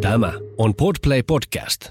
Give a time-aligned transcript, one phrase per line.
[0.00, 1.90] Tämä on Podplay Podcast.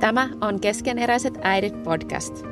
[0.00, 2.44] Tämä on Keskeneräiset äidit podcast.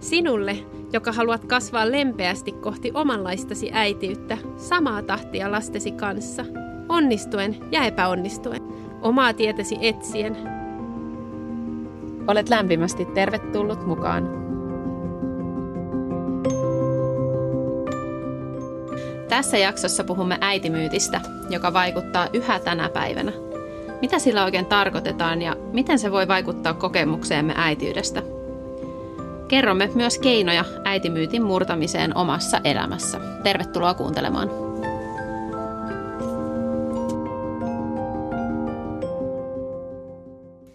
[0.00, 0.56] Sinulle,
[0.92, 6.44] joka haluat kasvaa lempeästi kohti omanlaistasi äitiyttä, samaa tahtia lastesi kanssa,
[6.88, 8.62] onnistuen ja epäonnistuen,
[9.02, 10.36] omaa tietäsi etsien.
[12.26, 14.45] Olet lämpimästi tervetullut mukaan.
[19.28, 23.32] Tässä jaksossa puhumme äitimyytistä, joka vaikuttaa yhä tänä päivänä.
[24.00, 28.22] Mitä sillä oikein tarkoitetaan ja miten se voi vaikuttaa kokemukseemme äitiydestä?
[29.48, 33.20] Kerromme myös keinoja äitimyytin murtamiseen omassa elämässä.
[33.42, 34.50] Tervetuloa kuuntelemaan.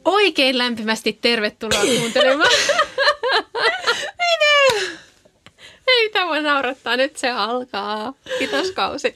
[0.05, 2.51] Oikein lämpimästi tervetuloa kuuntelemaan.
[5.99, 8.13] Ei tämä naurattaa, nyt se alkaa.
[8.39, 9.15] Vitoskausi.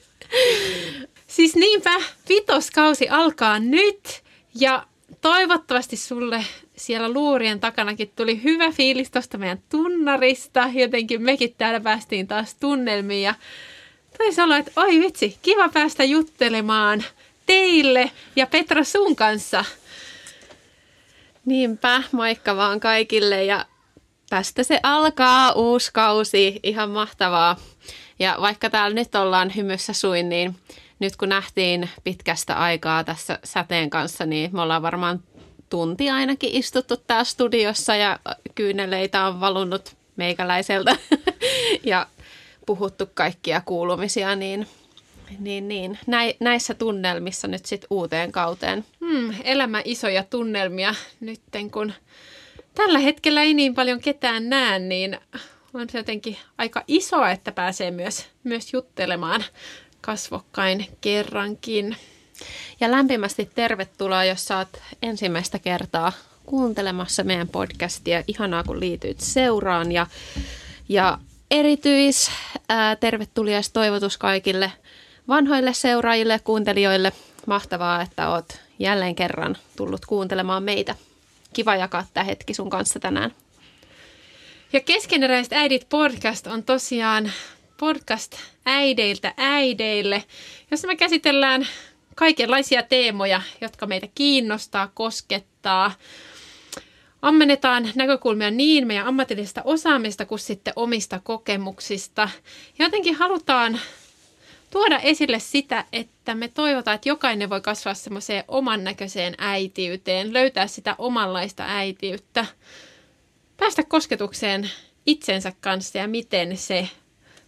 [1.26, 1.90] Siis niinpä,
[2.28, 4.22] vitoskausi alkaa nyt
[4.54, 4.86] ja
[5.20, 6.44] toivottavasti sulle
[6.76, 10.70] siellä luurien takanakin tuli hyvä fiilis tuosta meidän tunnarista.
[10.74, 13.34] Jotenkin mekin täällä päästiin taas tunnelmiin ja
[14.18, 17.04] taisi olla, että oi vitsi, kiva päästä juttelemaan
[17.46, 19.64] teille ja Petra sun kanssa.
[21.44, 23.66] Niinpä, moikka vaan kaikille ja
[24.30, 27.56] tästä se alkaa uusi kausi, ihan mahtavaa.
[28.18, 30.56] Ja vaikka täällä nyt ollaan hymyssä suin, niin
[30.98, 35.20] nyt kun nähtiin pitkästä aikaa tässä säteen kanssa, niin me ollaan varmaan
[35.70, 38.18] tunti ainakin istuttu täällä studiossa ja
[38.54, 40.96] kyyneleitä on valunut meikäläiseltä
[41.84, 42.06] ja
[42.66, 44.66] puhuttu kaikkia kuulumisia, niin,
[45.38, 45.98] niin, niin.
[46.40, 48.84] näissä tunnelmissa nyt sitten uuteen kauteen.
[49.00, 51.92] Hmm, elämä isoja tunnelmia nytten, kun
[52.76, 55.18] tällä hetkellä ei niin paljon ketään näe, niin
[55.74, 59.44] on se jotenkin aika iso, että pääsee myös, myös juttelemaan
[60.00, 61.96] kasvokkain kerrankin.
[62.80, 66.12] Ja lämpimästi tervetuloa, jos saat ensimmäistä kertaa
[66.46, 68.22] kuuntelemassa meidän podcastia.
[68.26, 69.92] Ihanaa, kun liityit seuraan.
[69.92, 70.06] Ja,
[70.88, 71.18] ja
[71.50, 72.30] erityis
[72.68, 74.72] ää, tervetulias toivotus kaikille
[75.28, 77.12] vanhoille seuraajille kuuntelijoille.
[77.46, 80.94] Mahtavaa, että oot jälleen kerran tullut kuuntelemaan meitä
[81.56, 83.34] kiva jakaa tämä hetki sun kanssa tänään.
[84.72, 87.32] Ja Keskeneräiset äidit podcast on tosiaan
[87.76, 88.36] podcast
[88.66, 90.24] äideiltä äideille,
[90.70, 91.66] jossa me käsitellään
[92.14, 95.92] kaikenlaisia teemoja, jotka meitä kiinnostaa, koskettaa.
[97.22, 102.28] Ammennetaan näkökulmia niin meidän ammatillisesta osaamista kuin sitten omista kokemuksista.
[102.78, 103.80] Jotenkin halutaan
[104.70, 110.66] tuoda esille sitä, että me toivotaan, että jokainen voi kasvaa semmoiseen oman näköiseen äitiyteen, löytää
[110.66, 112.46] sitä omanlaista äitiyttä,
[113.56, 114.70] päästä kosketukseen
[115.06, 116.88] itsensä kanssa ja miten se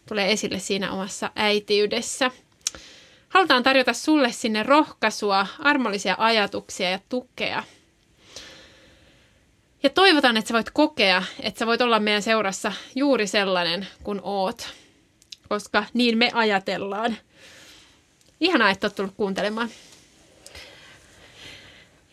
[0.08, 2.30] tulee esille siinä omassa äitiydessä.
[3.28, 7.62] Halutaan tarjota sulle sinne rohkaisua, armollisia ajatuksia ja tukea.
[9.82, 14.20] Ja toivotaan, että sä voit kokea, että sä voit olla meidän seurassa juuri sellainen kuin
[14.22, 14.68] oot
[15.48, 17.16] koska niin me ajatellaan.
[18.40, 19.68] Ihanaa, että olet tullut kuuntelemaan.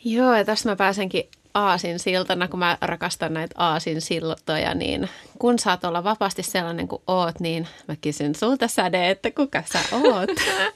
[0.04, 5.10] Joo, ja tästä mä pääsenkin aasin siltana, kun mä rakastan näitä aasin siltoja, niin
[5.40, 9.80] kun saat olla vapaasti sellainen kuin oot, niin mä kysyn sulta säde, että kuka sä
[9.92, 10.30] oot.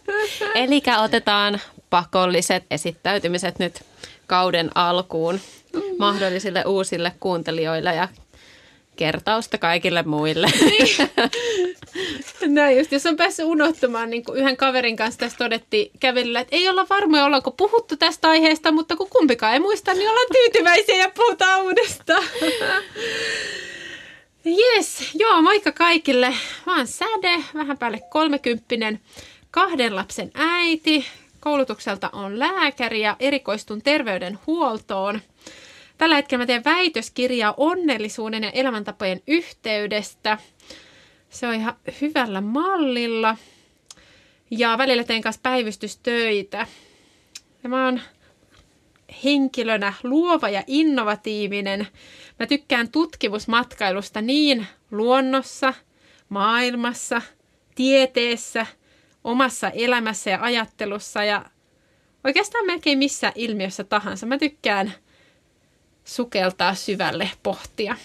[0.56, 1.60] Eli otetaan
[1.90, 3.84] pakolliset esittäytymiset nyt
[4.28, 5.40] kauden alkuun
[6.00, 8.08] mahdollisille uusille kuuntelijoille ja
[9.00, 10.48] kertausta kaikille muille.
[10.62, 11.10] Niin.
[12.56, 16.56] Näin just, jos on päässyt unohtamaan, niin kuin yhden kaverin kanssa tässä todettiin kävelyllä, että
[16.56, 20.96] ei olla varmoja, ollaanko puhuttu tästä aiheesta, mutta kun kumpikaan ei muista, niin ollaan tyytyväisiä
[20.96, 22.24] ja puhutaan uudestaan.
[24.46, 26.34] Yes, joo, moikka kaikille.
[26.66, 29.00] Mä oon Säde, vähän päälle kolmekymppinen,
[29.52, 31.06] kahden lapsen äiti.
[31.40, 35.22] Koulutukselta on lääkäri ja erikoistun terveydenhuoltoon.
[36.00, 40.38] Tällä hetkellä mä teen väitöskirjaa onnellisuuden ja elämäntapojen yhteydestä.
[41.30, 43.38] Se on ihan hyvällä mallilla.
[44.52, 46.68] Ja välillä teen kanssa päivystystöitä.
[47.64, 48.02] Ja mä oon
[49.24, 51.88] henkilönä luova ja innovatiivinen.
[52.40, 55.74] Mä tykkään tutkimusmatkailusta niin luonnossa,
[56.30, 57.22] maailmassa,
[57.76, 58.66] tieteessä,
[59.24, 61.46] omassa elämässä ja ajattelussa ja
[62.24, 64.26] oikeastaan melkein missä ilmiössä tahansa.
[64.26, 64.94] Mä tykkään
[66.10, 67.96] sukeltaa syvälle, pohtia.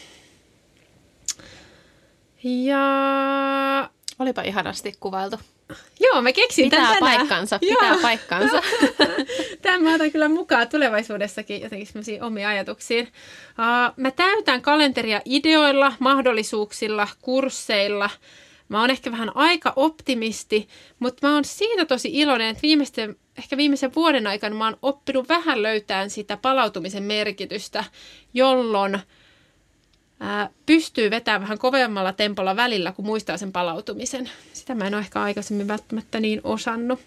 [2.42, 3.90] Ja...
[4.18, 5.40] Olipa ihanasti kuvailtu.
[6.00, 7.80] Joo, mä keksin pitää tämän paikkansa, Joo.
[7.80, 8.62] pitää paikkansa.
[9.62, 13.06] Tämä otan kyllä mukaan tulevaisuudessakin jotenkin semmoisiin omiin ajatuksiin.
[13.06, 18.10] Uh, mä täytän kalenteria ideoilla, mahdollisuuksilla, kursseilla,
[18.68, 20.68] Mä oon ehkä vähän aika optimisti,
[20.98, 25.28] mutta mä oon siitä tosi iloinen, että viimeisten, ehkä viimeisen vuoden aikana mä oon oppinut
[25.28, 27.84] vähän löytämään sitä palautumisen merkitystä,
[28.34, 28.98] jolloin
[30.20, 34.30] ää, pystyy vetämään vähän kovemmalla tempolla välillä, kun muistaa sen palautumisen.
[34.52, 37.00] Sitä mä en ole ehkä aikaisemmin välttämättä niin osannut.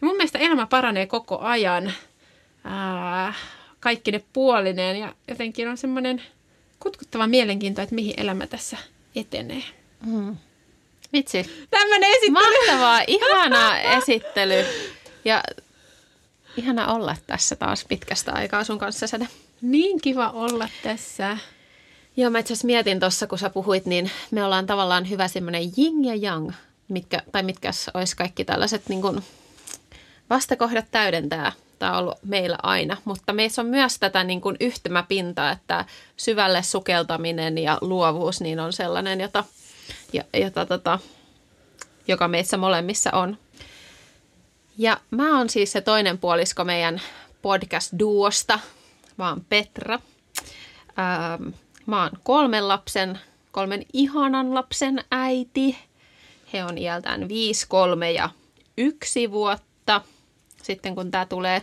[0.00, 1.92] Ja mun mielestä elämä paranee koko ajan
[2.64, 3.34] ää,
[3.80, 6.22] kaikki ne puolineen ja jotenkin on semmoinen
[6.80, 8.76] kutkuttava mielenkiinto, että mihin elämä tässä
[9.16, 9.62] etenee.
[10.06, 10.36] Mm.
[11.14, 11.66] Vitsi.
[11.70, 12.32] Tämmöinen esittely.
[12.32, 14.64] Mahtavaa, ihana esittely.
[15.24, 15.42] Ja
[16.56, 19.28] ihana olla tässä taas pitkästä aikaa sun kanssa, Säde.
[19.62, 21.38] Niin kiva olla tässä.
[22.16, 25.62] Joo, mä itse asiassa mietin tuossa, kun sä puhuit, niin me ollaan tavallaan hyvä semmoinen
[25.78, 26.52] yin ja yang,
[26.88, 29.22] mitkä, tai mitkä olisi kaikki tällaiset niin kuin
[30.30, 31.52] vastakohdat täydentää.
[31.78, 35.84] Tämä on ollut meillä aina, mutta meissä on myös tätä niin kuin yhtymäpintaa, että
[36.16, 39.44] syvälle sukeltaminen ja luovuus niin on sellainen, jota,
[40.34, 40.98] jota, tota,
[42.08, 43.38] joka meissä molemmissa on.
[44.78, 47.00] Ja mä oon siis se toinen puolisko meidän
[47.42, 48.58] podcast-duosta.
[49.16, 50.00] Mä oon Petra.
[50.98, 51.48] Ähm,
[51.86, 53.18] Mä oon kolmen lapsen,
[53.52, 55.78] kolmen ihanan lapsen äiti.
[56.52, 58.30] He on iältään 5, 3 ja
[58.76, 60.00] yksi vuotta.
[60.62, 61.62] Sitten kun tämä tulee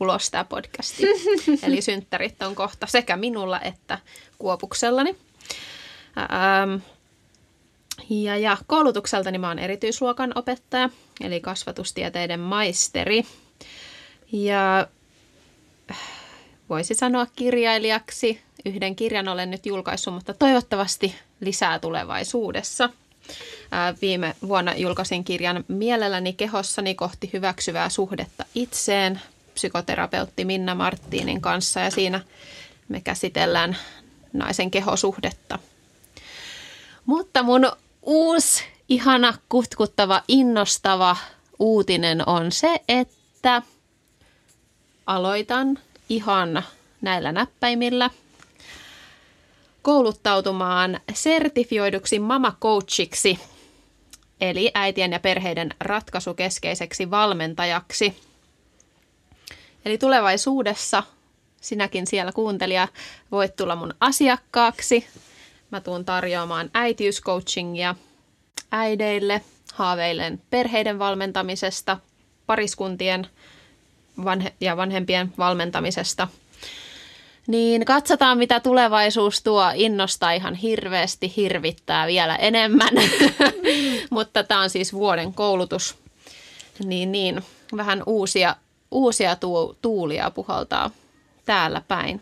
[0.00, 1.02] ulos tämä podcasti.
[1.66, 3.98] Eli synttärit on kohta sekä minulla että
[4.38, 5.16] Kuopuksellani.
[6.18, 6.82] Ähm,
[8.10, 10.90] ja, ja koulutukseltani mä oon erityisluokan opettaja,
[11.20, 13.22] eli kasvatustieteiden maisteri.
[14.32, 14.86] Ja
[16.68, 22.90] voisi sanoa kirjailijaksi, Yhden kirjan olen nyt julkaissut, mutta toivottavasti lisää tulevaisuudessa.
[24.02, 29.20] Viime vuonna julkaisin kirjan Mielelläni kehossani kohti hyväksyvää suhdetta itseen
[29.54, 32.20] psykoterapeutti Minna Marttinin kanssa ja siinä
[32.88, 33.76] me käsitellään
[34.32, 35.58] naisen kehosuhdetta.
[37.06, 37.72] Mutta mun
[38.02, 41.16] uusi, ihana, kutkuttava, innostava
[41.58, 43.62] uutinen on se, että
[45.06, 45.78] aloitan
[46.08, 46.62] ihan
[47.00, 48.10] näillä näppäimillä–
[49.82, 53.38] kouluttautumaan sertifioiduksi mama-coachiksi,
[54.40, 58.16] eli äitien ja perheiden ratkaisukeskeiseksi valmentajaksi.
[59.84, 61.02] Eli tulevaisuudessa
[61.60, 62.88] sinäkin siellä kuuntelija
[63.30, 65.06] voit tulla mun asiakkaaksi.
[65.72, 67.94] Mä tuun tarjoamaan äitiyscoachingia
[68.72, 69.40] äideille,
[69.74, 71.98] haaveillen perheiden valmentamisesta,
[72.46, 73.26] pariskuntien
[74.24, 76.28] vanhe- ja vanhempien valmentamisesta–
[77.46, 79.64] niin katsotaan, mitä tulevaisuus tuo.
[79.74, 82.90] Innostaa ihan hirveästi, hirvittää vielä enemmän.
[84.10, 85.96] Mutta tämä on siis vuoden koulutus.
[86.84, 87.42] Niin, niin
[87.76, 88.56] vähän uusia,
[88.90, 89.36] uusia
[89.82, 90.90] tuulia puhaltaa
[91.44, 92.20] täällä päin.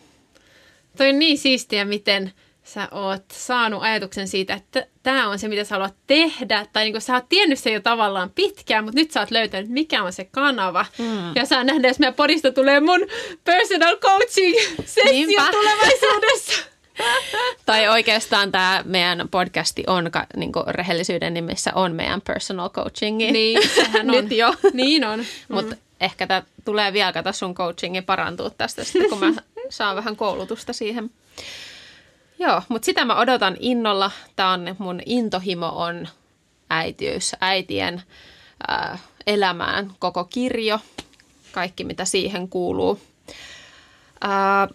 [0.97, 2.33] Toi on niin siistiä, miten
[2.75, 6.67] sä oot saanut ajatuksen siitä, että tämä on se, mitä sä haluat tehdä.
[6.73, 10.03] Tai niin sä oot tiennyt sen jo tavallaan pitkään, mutta nyt sä oot löytänyt, mikä
[10.03, 10.87] on se kanava.
[10.99, 11.35] Mm.
[11.35, 13.01] Ja saa nähdä, jos meidän podista tulee mun
[13.45, 14.57] personal coaching
[14.95, 16.63] sessio tulevaisuudessa.
[17.67, 23.19] tai oikeastaan tämä meidän podcasti on niin rehellisyyden nimissä on meidän personal coaching.
[23.19, 24.17] Niin, sehän on.
[24.17, 24.55] Nyt jo.
[24.73, 25.19] Niin on.
[25.19, 25.55] Mm.
[25.55, 30.17] Mutta ehkä tämä tulee vielä, kato sun coachingin parantua tästä sitten, kun mä saan vähän
[30.17, 31.11] koulutusta siihen.
[32.41, 34.11] Joo, mutta sitä mä odotan innolla.
[34.37, 36.09] Tämä on mun intohimo on
[36.71, 38.03] äitiys, äitien
[38.71, 40.79] äh, elämään koko kirjo,
[41.53, 43.01] kaikki mitä siihen kuuluu.
[44.25, 44.69] Äh,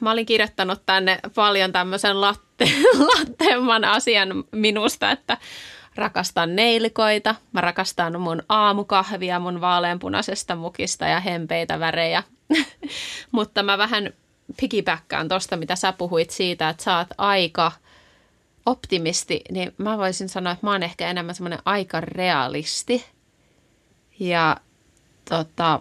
[0.00, 2.64] mä olin kirjoittanut tänne paljon tämmöisen latte,
[3.16, 5.38] latteemman asian minusta, että
[5.94, 12.22] rakastan neilikoita, mä rakastan mun aamukahvia mun vaaleanpunaisesta mukista ja hempeitä värejä.
[13.32, 14.12] Mutta mä vähän
[14.60, 17.72] piggybackaan tuosta, mitä sä puhuit siitä, että sä oot aika
[18.66, 23.04] optimisti, niin mä voisin sanoa, että mä oon ehkä enemmän semmoinen aika realisti.
[24.20, 24.56] Ja
[25.30, 25.80] tota,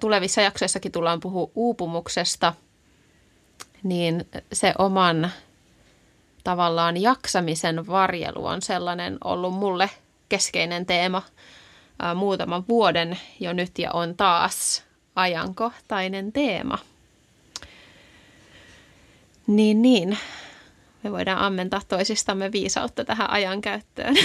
[0.00, 2.54] tulevissa jaksoissakin tullaan puhua uupumuksesta,
[3.82, 5.30] niin se oman
[6.44, 9.90] tavallaan jaksamisen varjelu on sellainen ollut mulle
[10.28, 11.22] keskeinen teema
[12.14, 14.87] muutaman vuoden jo nyt ja on taas
[15.18, 16.78] ajankohtainen teema.
[19.46, 20.18] Niin, niin.
[21.02, 24.14] Me voidaan ammentaa toisistamme viisautta tähän ajankäyttöön.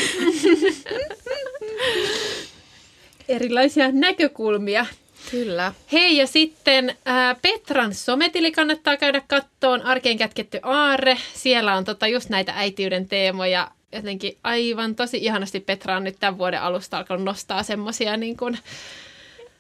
[3.30, 4.86] Erilaisia näkökulmia.
[5.32, 5.74] Kyllä.
[5.92, 9.82] Hei ja sitten ää, Petran sometili kannattaa käydä kattoon.
[9.82, 11.18] Arkeen kätketty aarre.
[11.34, 13.72] Siellä on tota just näitä äitiyden teemoja.
[13.92, 18.58] Jotenkin aivan tosi ihanasti Petra on nyt tämän vuoden alusta alkanut nostaa semmoisia niin kuin,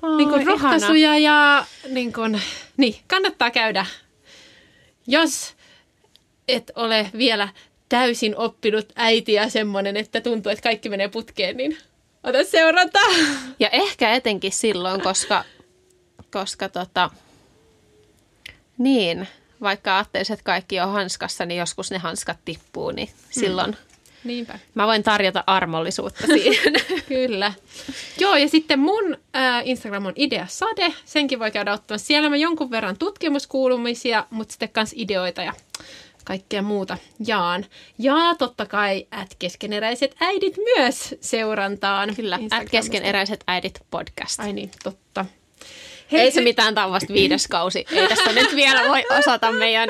[0.03, 2.41] Oh, niin kuin rohkaisuja ja niin kuin,
[2.77, 3.85] niin, kannattaa käydä.
[5.07, 5.55] Jos
[6.47, 7.49] et ole vielä
[7.89, 11.77] täysin oppinut äiti ja semmoinen, että tuntuu, että kaikki menee putkeen, niin
[12.23, 12.99] ota seurata.
[13.59, 15.43] Ja ehkä etenkin silloin, koska,
[16.31, 17.09] koska tota,
[18.77, 19.27] niin,
[19.61, 23.92] vaikka ajattelisit, että kaikki on hanskassa, niin joskus ne hanskat tippuu, niin silloin mm.
[24.23, 24.59] Niinpä.
[24.75, 26.73] mä voin tarjota armollisuutta siihen.
[27.07, 27.53] Kyllä.
[28.19, 30.93] Joo, ja sitten mun äh, Instagram on Idea Sade.
[31.05, 32.07] Senkin voi käydä ottamassa.
[32.07, 35.53] Siellä mä jonkun verran tutkimuskuulumisia, mutta sitten kans ideoita ja
[36.25, 37.65] kaikkea muuta jaan.
[37.97, 42.15] Ja totta kai at keskeneräiset äidit myös seurantaan.
[42.15, 44.39] Kyllä, at keskeneräiset äidit podcast.
[44.39, 45.25] Ai niin, totta.
[46.11, 47.85] Hei, Ei se mitään, tämä on vasta viides kausi.
[47.91, 49.89] Ei tässä nyt vielä voi osata meidän,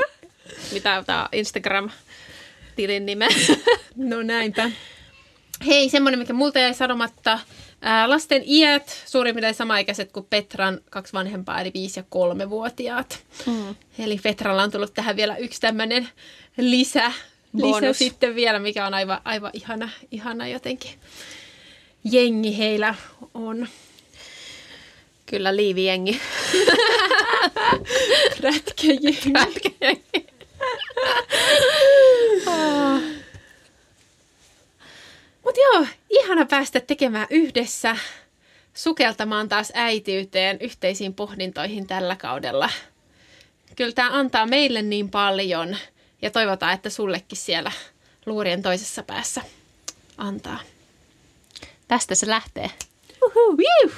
[0.71, 1.29] mitä tämä
[2.73, 3.31] Instagram-tilin nimen.
[3.95, 4.71] No näinpä.
[5.65, 7.39] Hei, semmoinen, mikä multa jäi sanomatta.
[7.81, 12.03] Ää, lasten iät suurin piirtein samaikäiset kuin Petran kaksi vanhempaa, eli 5- ja
[12.45, 13.23] 3-vuotiaat.
[13.45, 13.75] Mm.
[13.99, 16.09] Eli Petralla on tullut tähän vielä yksi tämmöinen
[16.57, 17.11] lisä,
[17.53, 17.97] lisä Bonus.
[17.97, 20.91] sitten vielä, mikä on aivan, aivan ihana, ihana jotenkin.
[22.11, 22.95] Jengi heillä
[23.33, 23.67] on.
[25.25, 26.21] Kyllä liivijengi.
[28.43, 29.31] Rätkäjengi.
[35.43, 37.97] Mutta joo, ihana päästä tekemään yhdessä,
[38.73, 42.69] sukeltamaan taas äitiyteen, yhteisiin pohdintoihin tällä kaudella.
[43.75, 45.77] Kyllä tämä antaa meille niin paljon
[46.21, 47.71] ja toivotaan, että sullekin siellä
[48.25, 49.41] luurien toisessa päässä
[50.17, 50.59] antaa.
[51.87, 52.71] Tästä se lähtee.
[53.25, 53.91] Uhu, wiu!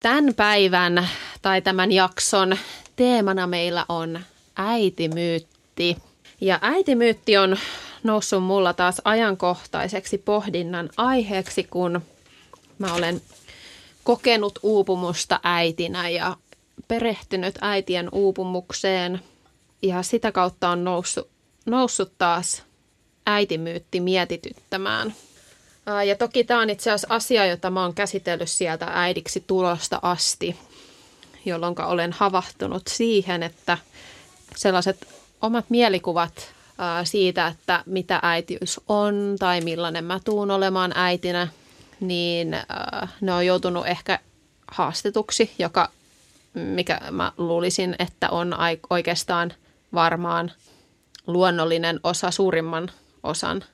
[0.00, 1.08] Tämän päivän
[1.44, 2.56] tai tämän jakson
[2.96, 4.20] teemana meillä on
[4.56, 5.96] äitimyytti.
[6.40, 7.56] Ja äitimyytti on
[8.02, 12.00] noussut mulla taas ajankohtaiseksi pohdinnan aiheeksi, kun
[12.78, 13.20] mä olen
[14.04, 16.36] kokenut uupumusta äitinä ja
[16.88, 19.20] perehtynyt äitien uupumukseen.
[19.82, 21.28] Ja sitä kautta on noussut,
[21.66, 22.62] noussut taas
[23.26, 25.14] äitimyytti mietityttämään.
[25.86, 29.98] Ää, Ja toki tämä on itse asiassa asia, jota mä oon käsitellyt sieltä äidiksi tulosta
[30.02, 30.56] asti,
[31.44, 33.78] jolloin olen havahtunut siihen, että
[34.56, 35.08] sellaiset
[35.42, 36.54] omat mielikuvat
[37.04, 41.48] siitä, että mitä äitiys on tai millainen mä tuun olemaan äitinä,
[42.00, 42.56] niin
[43.20, 44.18] ne on joutunut ehkä
[44.66, 45.88] haastetuksi, joka
[46.54, 48.54] mikä mä luulisin, että on
[48.90, 49.52] oikeastaan
[49.94, 50.52] varmaan
[51.26, 52.90] luonnollinen osa suurimman
[53.22, 53.64] osan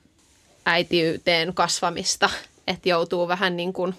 [0.65, 2.29] äitiyteen kasvamista,
[2.67, 3.95] että joutuu vähän niin kuin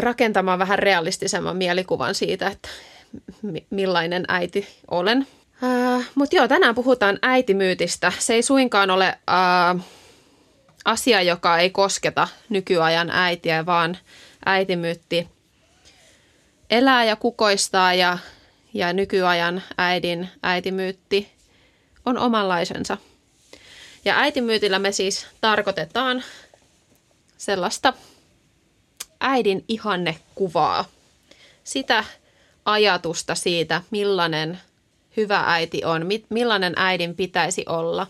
[0.00, 2.68] rakentamaan vähän realistisemman mielikuvan siitä, että
[3.42, 5.26] mi- millainen äiti olen.
[6.14, 8.12] Mutta joo, tänään puhutaan äitimyytistä.
[8.18, 9.74] Se ei suinkaan ole ää,
[10.84, 13.98] asia, joka ei kosketa nykyajan äitiä, vaan
[14.46, 15.28] äitimyytti
[16.70, 18.18] elää ja kukoistaa ja,
[18.74, 21.32] ja nykyajan äidin äitimyytti
[22.06, 22.96] on omanlaisensa.
[24.04, 26.24] Ja äitimyytillä me siis tarkoitetaan
[27.38, 27.92] sellaista
[29.22, 30.84] äidin ihannekuvaa.
[31.64, 32.04] Sitä
[32.64, 34.60] ajatusta siitä, millainen
[35.16, 38.06] hyvä äiti on, mi- millainen äidin pitäisi olla.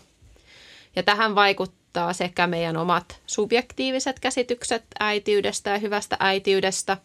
[0.95, 6.97] Ja tähän vaikuttaa sekä meidän omat subjektiiviset käsitykset äitiydestä ja hyvästä äitiydestä,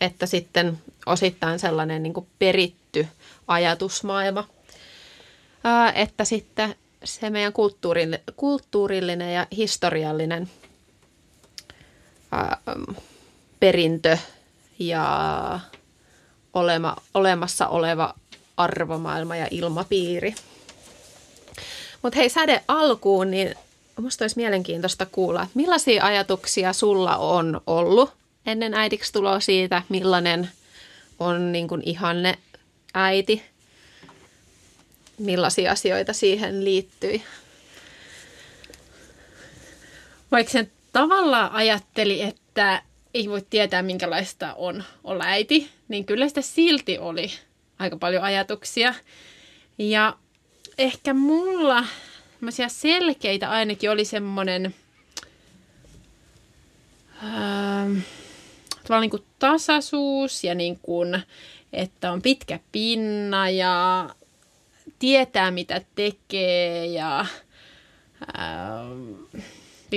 [0.00, 3.06] että sitten osittain sellainen niin kuin peritty
[3.48, 4.48] ajatusmaailma,
[5.94, 7.52] että sitten se meidän
[8.36, 10.50] kulttuurillinen ja historiallinen
[12.32, 12.58] ää,
[13.60, 14.18] perintö
[14.78, 15.60] ja
[16.54, 18.14] olema, olemassa oleva
[18.56, 20.34] arvomaailma ja ilmapiiri.
[22.02, 23.54] Mutta hei, säde alkuun, niin
[24.00, 28.12] musta olisi mielenkiintoista kuulla, että millaisia ajatuksia sulla on ollut
[28.46, 30.50] ennen äidiksi tuloa siitä, millainen
[31.18, 32.38] on niin kuin ihanne
[32.94, 33.42] äiti,
[35.18, 37.22] millaisia asioita siihen liittyi.
[40.30, 42.82] Vaikka sen tavallaan ajatteli, että
[43.14, 47.30] ei voi tietää, minkälaista on olla äiti, niin kyllä sitä silti oli
[47.78, 48.94] aika paljon ajatuksia.
[49.78, 50.16] Ja
[50.78, 51.84] ehkä mulla
[52.68, 54.74] selkeitä ainakin oli semmoinen
[57.24, 57.98] ähm,
[58.82, 61.22] tavallaan niin kuin tasaisuus ja niin kuin,
[61.72, 64.08] että on pitkä pinna ja
[64.98, 67.26] tietää mitä tekee ja
[68.38, 69.14] ähm,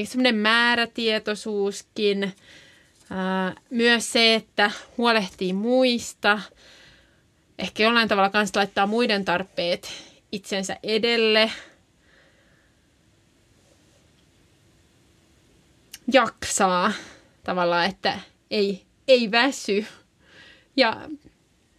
[0.06, 2.24] semmoinen määrätietoisuuskin.
[2.24, 6.40] Äh, myös se, että huolehtii muista.
[7.60, 9.90] Ehkä jollain tavalla kanssa laittaa muiden tarpeet
[10.32, 11.52] itsensä edelle.
[16.14, 16.92] Jaksaa
[17.44, 18.20] tavallaan, että
[18.52, 19.86] ei, ei väsy.
[20.78, 21.10] Ja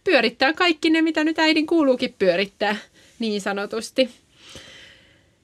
[0.03, 2.75] pyörittää kaikki ne, mitä nyt äidin kuuluukin pyörittää,
[3.19, 4.09] niin sanotusti.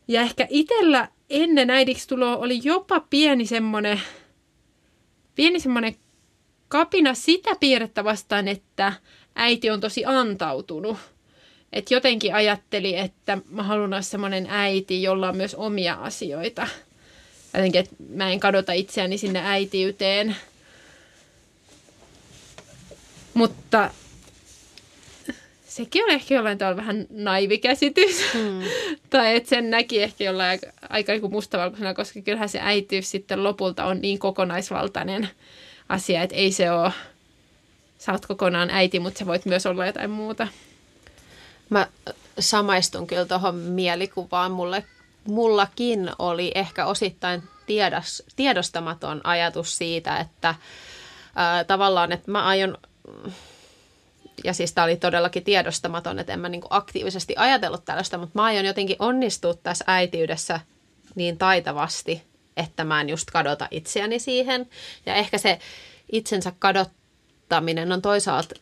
[0.08, 4.02] Ja ehkä itsellä ennen äidiksi tuloa oli jopa pieni semmoinen,
[5.36, 5.96] pieni semmoinen
[6.68, 8.94] kapina sitä piirrettä vastaan, että
[9.36, 10.98] äiti on tosi antautunut.
[11.74, 16.68] Et jotenkin ajatteli, että mä haluan olla semmoinen äiti, jolla on myös omia asioita.
[17.54, 20.36] Jotenkin, että mä en kadota itseäni sinne äitiyteen.
[23.34, 23.92] Mutta
[25.78, 28.34] sekin on ehkä jollain tavalla vähän naivi käsitys.
[28.34, 28.62] Hmm.
[29.10, 33.86] tai että sen näki ehkä jollain aika, niin mustavalkoisena, koska kyllähän se äitiys sitten lopulta
[33.86, 35.30] on niin kokonaisvaltainen
[35.90, 36.92] asia, että ei se ole,
[37.98, 40.48] sä oot kokonaan äiti, mutta sä voit myös olla jotain muuta.
[41.70, 41.88] Mä
[42.40, 44.52] samaistun kyllä tuohon mielikuvaan.
[44.52, 44.84] Mulle,
[45.28, 50.56] mullakin oli ehkä osittain tiedos, tiedostamaton ajatus siitä, että
[51.36, 52.78] ää, tavallaan, että mä aion
[54.44, 58.44] ja siis tämä oli todellakin tiedostamaton, että en mä niinku aktiivisesti ajatellut tällaista, mutta mä
[58.44, 60.60] aion jotenkin onnistua tässä äitiydessä
[61.16, 62.24] niin taitavasti,
[62.58, 64.70] että mä en just kadota itseäni siihen.
[65.06, 65.60] Ja ehkä se
[66.12, 68.56] itsensä kadottaminen on toisaalta,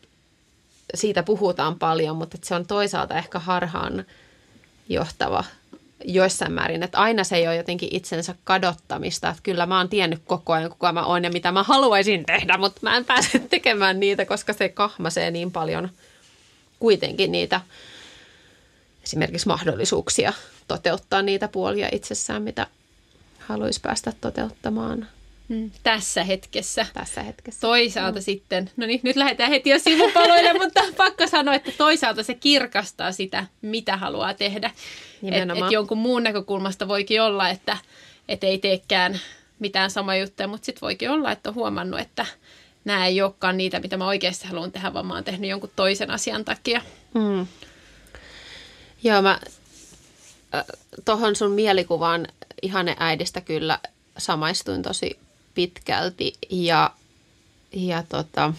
[0.96, 4.06] siitä puhutaan paljon, mutta se on toisaalta ehkä harhaan
[4.90, 5.44] johtava
[6.04, 10.22] joissain määrin, että aina se ei ole jotenkin itsensä kadottamista, että kyllä mä oon tiennyt
[10.26, 14.00] koko ajan, kuka mä oon ja mitä mä haluaisin tehdä, mutta mä en pääse tekemään
[14.00, 15.90] niitä, koska se kahmasee niin paljon
[16.80, 17.62] kuitenkin niitä
[19.04, 20.34] esimerkiksi mahdollisuuksia
[20.68, 22.68] toteuttaa niitä puolia itsessään, mitä
[23.40, 25.08] haluaisi päästä toteuttamaan.
[25.48, 26.86] Mm, tässä hetkessä.
[26.94, 27.62] Tässä hetkessä.
[27.62, 28.24] Toisaalta mm.
[28.24, 33.12] sitten, no niin, nyt lähdetään heti jo sivupaloille, mutta pakko sanoa, että toisaalta se kirkastaa
[33.12, 34.72] sitä, mitä haluaa tehdä.
[35.24, 37.78] Että et jonkun muun näkökulmasta voikin olla, että
[38.28, 39.20] et ei teekään
[39.60, 42.26] mitään sama juttuja, mutta sitten voikin olla, että on huomannut, että
[42.86, 46.12] nämä ei olekaan niitä, mitä mä oikeasti haluan tehdä, vaan mä oon tehnyt jonkun toisen
[46.12, 46.82] asian takia.
[47.14, 47.48] Mm.
[49.04, 49.40] Joo, mä
[50.56, 50.66] äh,
[51.06, 52.28] tuohon sun mielikuvaan
[52.62, 53.80] ihane äidistä kyllä
[54.18, 55.20] samaistuin tosi
[55.56, 56.92] pitkälti ja,
[57.72, 58.54] ja tota,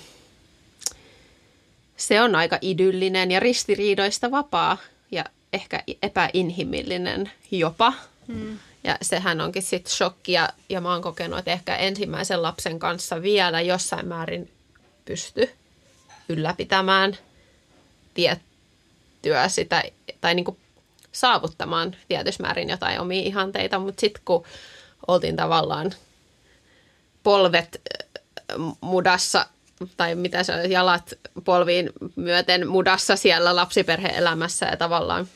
[1.97, 4.79] se on aika idyllinen ja ristiriidoista vapaa
[5.11, 7.93] ja ehkä epäinhimillinen jopa.
[8.27, 8.59] Hmm.
[8.85, 13.23] Ja sehän onkin sitten shokki ja, ja mä oon kokenut, että ehkä ensimmäisen lapsen kanssa
[13.23, 14.51] vielä jossain määrin
[15.05, 15.51] pysty
[16.29, 17.19] ylläpitämään
[18.15, 19.83] tiettyä sitä,
[20.21, 20.59] tai niinku
[21.13, 24.45] saavuttamaan tietyssä määrin jotain omia ihanteita, mutta sitten kun
[25.07, 25.95] oltiin tavallaan
[27.27, 27.83] polvet
[28.81, 29.47] mudassa
[29.97, 35.29] tai mitä se on, jalat polviin myöten mudassa siellä lapsiperheelämässä ja tavallaan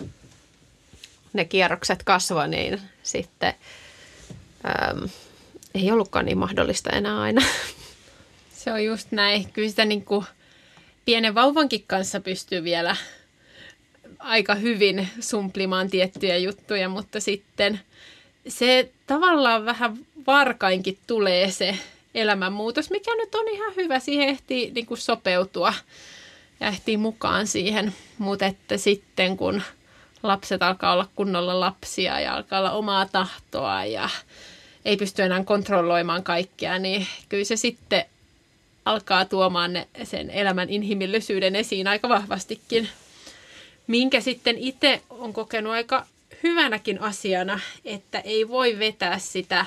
[1.32, 3.54] ne kierrokset kasvoi, niin sitten
[4.64, 5.08] äm,
[5.74, 7.42] ei ollutkaan niin mahdollista enää aina.
[8.54, 9.52] Se on just näin.
[9.52, 10.26] Kyllä sitä niin kuin
[11.04, 12.96] pienen vauvankin kanssa pystyy vielä
[14.18, 17.80] aika hyvin sumplimaan tiettyjä juttuja, mutta sitten
[18.48, 21.76] se tavallaan vähän varkainkin tulee se
[22.14, 23.98] elämänmuutos, mikä nyt on ihan hyvä.
[24.00, 25.74] Siihen ehtii niin kuin sopeutua
[26.60, 27.94] ja ehtii mukaan siihen.
[28.18, 29.62] Mutta että sitten kun
[30.22, 34.08] lapset alkaa olla kunnolla lapsia ja alkaa olla omaa tahtoa ja
[34.84, 38.04] ei pysty enää kontrolloimaan kaikkea, niin kyllä se sitten
[38.84, 42.88] alkaa tuomaan ne, sen elämän inhimillisyyden esiin aika vahvastikin.
[43.86, 46.06] Minkä sitten itse on kokenut aika
[46.42, 49.66] hyvänäkin asiana, että ei voi vetää sitä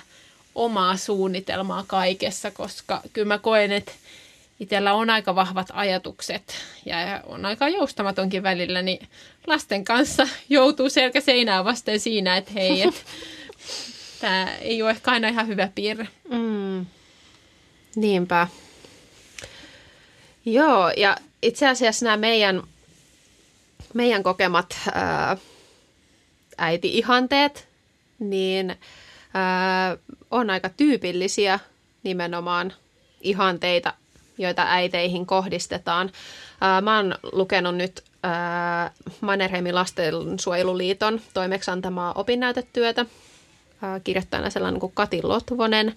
[0.55, 3.91] omaa suunnitelmaa kaikessa, koska kyllä mä koen, että
[4.59, 9.07] itsellä on aika vahvat ajatukset ja on aika joustamatonkin välillä, niin
[9.47, 13.05] lasten kanssa joutuu selkä seinää vasten siinä, että hei, et,
[14.21, 16.07] tämä ei ole ehkä aina ihan hyvä piirre.
[16.29, 16.85] Mm.
[17.95, 18.47] Niinpä.
[20.45, 22.63] Joo, ja itse asiassa nämä meidän,
[23.93, 25.37] meidän kokemat ää,
[26.57, 27.67] äiti-ihanteet,
[28.19, 28.75] niin
[29.33, 29.97] ää,
[30.31, 31.59] on aika tyypillisiä
[32.03, 32.73] nimenomaan
[33.21, 33.93] ihanteita,
[34.37, 36.09] joita äiteihin kohdistetaan.
[36.61, 38.91] Ää, mä oon lukenut nyt ää,
[39.21, 43.05] Mannerheimin lastensuojeluliiton toimeksiantamaa opinnäytetyötä,
[44.03, 45.95] kirjoittajana sellainen kuin Kati Lotvonen,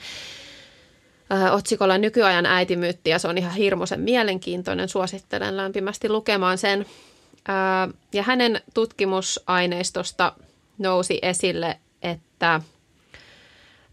[1.52, 4.88] otsikolla Nykyajan äitimyytti, ja se on ihan hirmuisen mielenkiintoinen.
[4.88, 6.86] Suosittelen lämpimästi lukemaan sen.
[8.12, 10.32] Ja hänen tutkimusaineistosta
[10.78, 12.60] nousi esille, että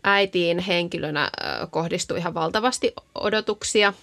[0.04, 1.30] äitiin henkilönä
[1.70, 3.94] kohdistui ihan valtavasti odotuksia.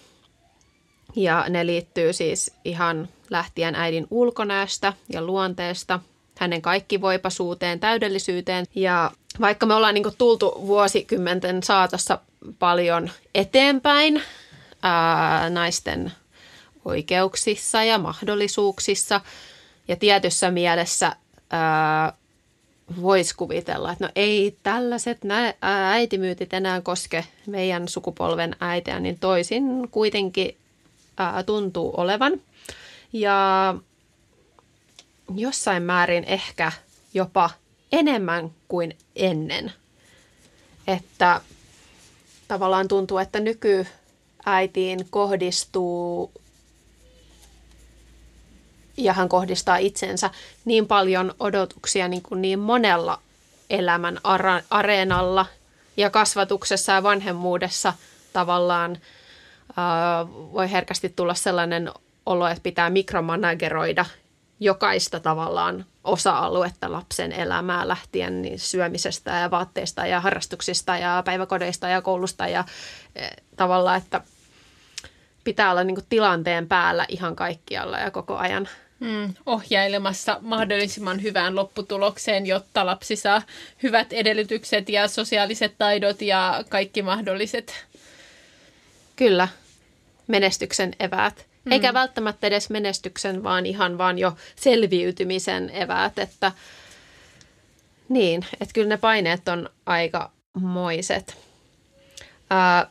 [1.17, 6.01] Ja ne liittyy siis ihan lähtien äidin ulkonäöstä ja luonteesta,
[6.39, 8.67] hänen kaikkivoipaisuuteen, täydellisyyteen.
[8.75, 9.11] Ja
[9.41, 12.19] vaikka me ollaan niin tultu vuosikymmenten saatossa
[12.59, 14.23] paljon eteenpäin
[14.83, 16.13] ää, naisten
[16.85, 19.21] oikeuksissa ja mahdollisuuksissa.
[19.89, 21.17] Ja tietyssä mielessä
[21.51, 22.13] ää,
[23.03, 25.55] voisi kuvitella, että no ei tällaiset nä-
[25.91, 30.57] äitimyytit enää koske meidän sukupolven äitiä, niin toisin kuitenkin
[31.17, 32.41] ää, tuntuu olevan.
[33.13, 33.75] Ja
[35.35, 36.73] jossain määrin ehkä
[37.15, 37.51] jopa
[37.93, 39.73] enemmän kuin ennen.
[40.87, 41.41] Että
[42.49, 46.31] tavallaan tuntuu, että nykyäitiin kohdistuu
[48.97, 50.31] ja hän kohdistaa itsensä
[50.65, 53.21] niin paljon odotuksia niin, kuin niin monella
[53.71, 55.47] elämän ara- areenalla
[55.97, 57.93] ja kasvatuksessa ja vanhemmuudessa
[58.33, 58.93] tavallaan
[59.71, 61.91] äh, voi herkästi tulla sellainen
[62.27, 64.05] olo, että pitää mikromanageroida
[64.61, 72.03] jokaista tavallaan osa-aluetta lapsen elämää lähtien niin syömisestä ja vaatteista ja harrastuksista ja päiväkodeista ja
[72.03, 72.65] koulusta ja
[73.17, 74.21] e, tavallaan, että
[75.45, 78.69] pitää olla niin kuin tilanteen päällä ihan kaikkialla ja koko ajan.
[79.01, 83.43] Mm, ohjailemassa mahdollisimman hyvään lopputulokseen, jotta lapsi saa
[83.83, 87.87] hyvät edellytykset ja sosiaaliset taidot ja kaikki mahdolliset.
[89.17, 89.49] Kyllä,
[90.27, 91.47] menestyksen eväät.
[91.65, 91.73] Mm.
[91.73, 96.53] Eikä välttämättä edes menestyksen, vaan ihan vaan jo selviytymisen eväät, että
[98.09, 101.37] niin, että kyllä ne paineet on aika moiset.
[102.51, 102.87] Ää,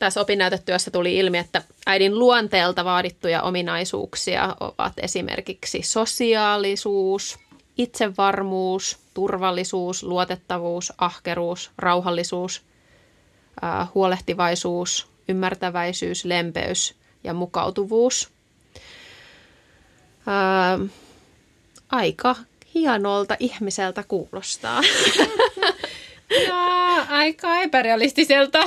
[0.00, 7.38] tässä opinnäytetyössä tuli ilmi, että äidin luonteelta vaadittuja ominaisuuksia ovat esimerkiksi sosiaalisuus,
[7.78, 12.62] itsevarmuus, turvallisuus, luotettavuus, ahkeruus, rauhallisuus,
[13.94, 18.28] huolehtivaisuus, ymmärtäväisyys, lempeys ja mukautuvuus.
[20.26, 20.78] Ää,
[21.88, 22.36] aika
[22.74, 24.80] hienolta ihmiseltä kuulostaa.
[26.48, 28.58] No, aika epärealistiselta.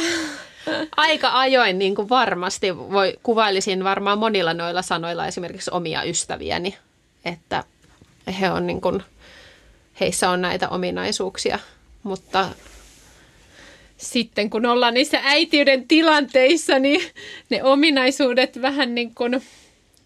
[0.98, 6.78] Aika ajoin niin kuin varmasti voi, kuvailisin varmaan monilla noilla sanoilla esimerkiksi omia ystäviäni,
[7.26, 7.64] että
[8.40, 9.04] he on niin kuin,
[10.00, 11.60] heissä on näitä ominaisuuksia,
[12.04, 12.50] mutta
[13.98, 17.02] sitten kun ollaan niissä äitiyden tilanteissa, niin
[17.50, 19.44] ne ominaisuudet vähän niin kuin...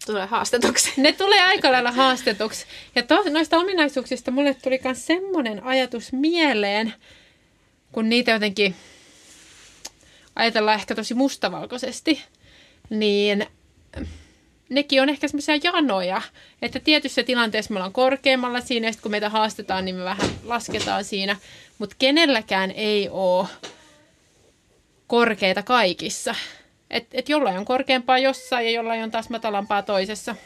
[0.06, 0.92] Tulee haastetuksi.
[0.96, 2.66] Ne tulee aika lailla haastetuksi.
[2.94, 6.94] Ja to, noista ominaisuuksista mulle tuli myös semmoinen ajatus mieleen,
[7.92, 8.74] kun niitä jotenkin
[10.38, 12.22] ajatellaan ehkä tosi mustavalkoisesti,
[12.90, 13.46] niin
[14.68, 16.22] nekin on ehkä semmoisia janoja,
[16.62, 21.04] että tietyssä tilanteessa me ollaan korkeammalla siinä, ja kun meitä haastetaan, niin me vähän lasketaan
[21.04, 21.36] siinä,
[21.78, 23.48] mutta kenelläkään ei ole
[25.06, 26.34] korkeita kaikissa.
[26.90, 30.36] Et, et jollain on korkeampaa jossain ja jollain on taas matalampaa toisessa.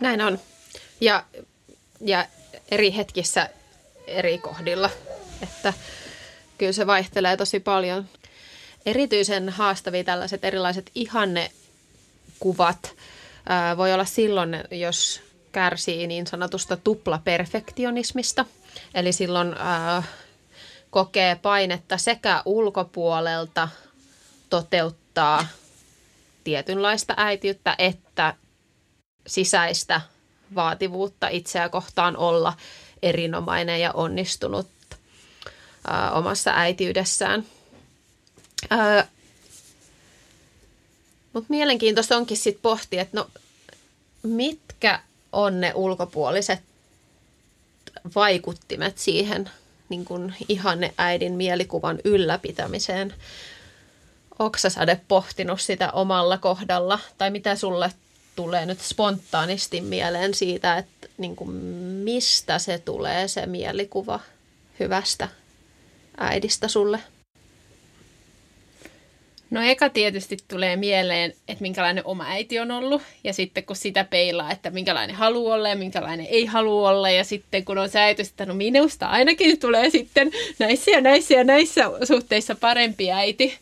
[0.00, 0.38] Näin on.
[1.00, 1.24] Ja,
[2.00, 2.26] ja
[2.70, 3.50] eri hetkissä
[4.06, 4.90] eri kohdilla.
[5.42, 5.72] Että
[6.58, 8.08] kyllä se vaihtelee tosi paljon.
[8.88, 12.94] Erityisen haastavia tällaiset erilaiset ihannekuvat
[13.48, 15.20] ää, voi olla silloin, jos
[15.52, 18.44] kärsii niin sanotusta tuplaperfektionismista.
[18.94, 20.02] Eli silloin ää,
[20.90, 23.68] kokee painetta sekä ulkopuolelta
[24.50, 25.46] toteuttaa
[26.44, 28.34] tietynlaista äitiyttä että
[29.26, 30.00] sisäistä
[30.54, 32.52] vaativuutta itseä kohtaan olla
[33.02, 34.68] erinomainen ja onnistunut
[35.86, 37.44] ää, omassa äitiydessään.
[41.32, 43.30] Mutta mielenkiintoista onkin sitten pohtia, että no
[44.22, 45.00] mitkä
[45.32, 46.60] on ne ulkopuoliset
[48.14, 49.50] vaikuttimet siihen
[49.88, 53.14] niin kuin ihanne äidin mielikuvan ylläpitämiseen.
[54.38, 56.98] Oksa Sade pohtinut sitä omalla kohdalla?
[57.18, 57.92] Tai mitä sulle
[58.36, 61.50] tulee nyt spontaanisti mieleen siitä, että niin
[62.04, 64.20] mistä se tulee se mielikuva
[64.80, 65.28] hyvästä
[66.18, 67.00] äidistä sulle?
[69.50, 73.02] No eka tietysti tulee mieleen, että minkälainen oma äiti on ollut.
[73.24, 77.10] Ja sitten kun sitä peilaa, että minkälainen haluaa olla ja minkälainen ei halua olla.
[77.10, 81.44] Ja sitten kun on sääty, että no minusta ainakin tulee sitten näissä ja näissä ja
[81.44, 83.58] näissä suhteissa parempi äiti,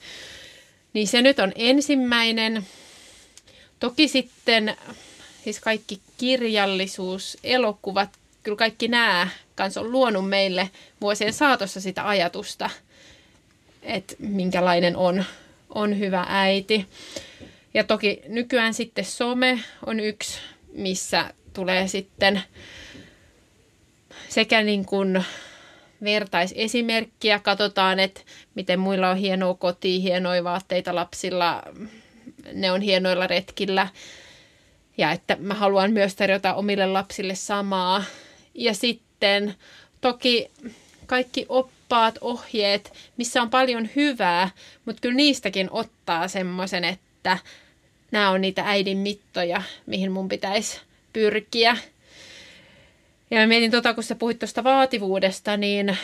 [0.93, 2.67] niin se nyt on ensimmäinen.
[3.81, 4.77] Toki sitten
[5.45, 8.11] siis kaikki kirjallisuus, elokuvat,
[8.43, 10.71] kyllä kaikki nämä kanssa on luonut meille
[11.01, 12.71] vuosien saatossa sitä ajatusta,
[13.83, 15.25] että minkälainen on
[15.75, 16.87] on hyvä äiti.
[17.75, 20.39] Ja toki nykyään sitten some on yksi,
[20.73, 22.43] missä tulee sitten
[24.29, 25.25] sekä niin kuin
[26.05, 28.21] vertaisesimerkkiä, katsotaan, että
[28.55, 31.63] miten muilla on hienoa koti, hienoja vaatteita lapsilla,
[32.53, 33.89] ne on hienoilla retkillä.
[34.99, 38.05] Ja että mä haluan myös tarjota omille lapsille samaa.
[38.55, 39.55] Ja sitten
[40.01, 40.51] toki
[41.07, 44.51] kaikki op oppaat, ohjeet, missä on paljon hyvää,
[44.85, 47.39] mutta kyllä niistäkin ottaa semmoisen, että
[48.11, 50.81] nämä on niitä äidin mittoja, mihin mun pitäisi
[51.13, 51.77] pyrkiä.
[53.31, 55.99] Ja mä mietin tota, kun sä puhuit tuosta vaativuudesta, niin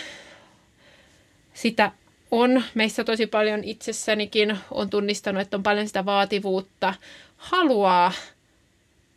[1.54, 1.92] sitä
[2.30, 4.58] on meissä tosi paljon itsessänikin.
[4.70, 6.94] on tunnistanut, että on paljon sitä vaativuutta.
[7.36, 8.12] Haluaa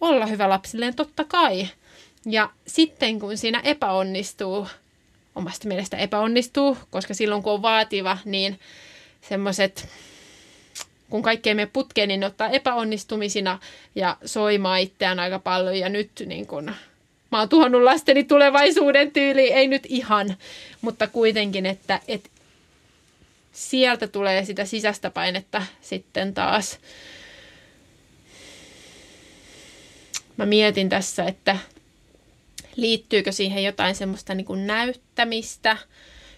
[0.02, 1.68] olla hyvä lapsilleen, totta kai.
[2.26, 4.68] Ja sitten kun siinä epäonnistuu,
[5.36, 8.60] omasta mielestä epäonnistuu, koska silloin kun on vaativa, niin
[9.22, 9.88] semmoiset,
[11.10, 13.60] kun kaikki ei mene putkeen, niin ne ottaa epäonnistumisina
[13.96, 15.80] ja soimaa itseään aika paljon.
[15.80, 16.72] Ja nyt niin kun,
[17.32, 20.38] mä oon tuhonnut lasteni tulevaisuuden tyyli, ei nyt ihan,
[20.82, 22.30] mutta kuitenkin, että, että
[23.52, 26.80] sieltä tulee sitä sisäistä painetta sitten taas.
[30.38, 31.58] Mä mietin tässä, että
[32.76, 35.78] liittyykö siihen jotain semmoista niin kuin näyttämistä.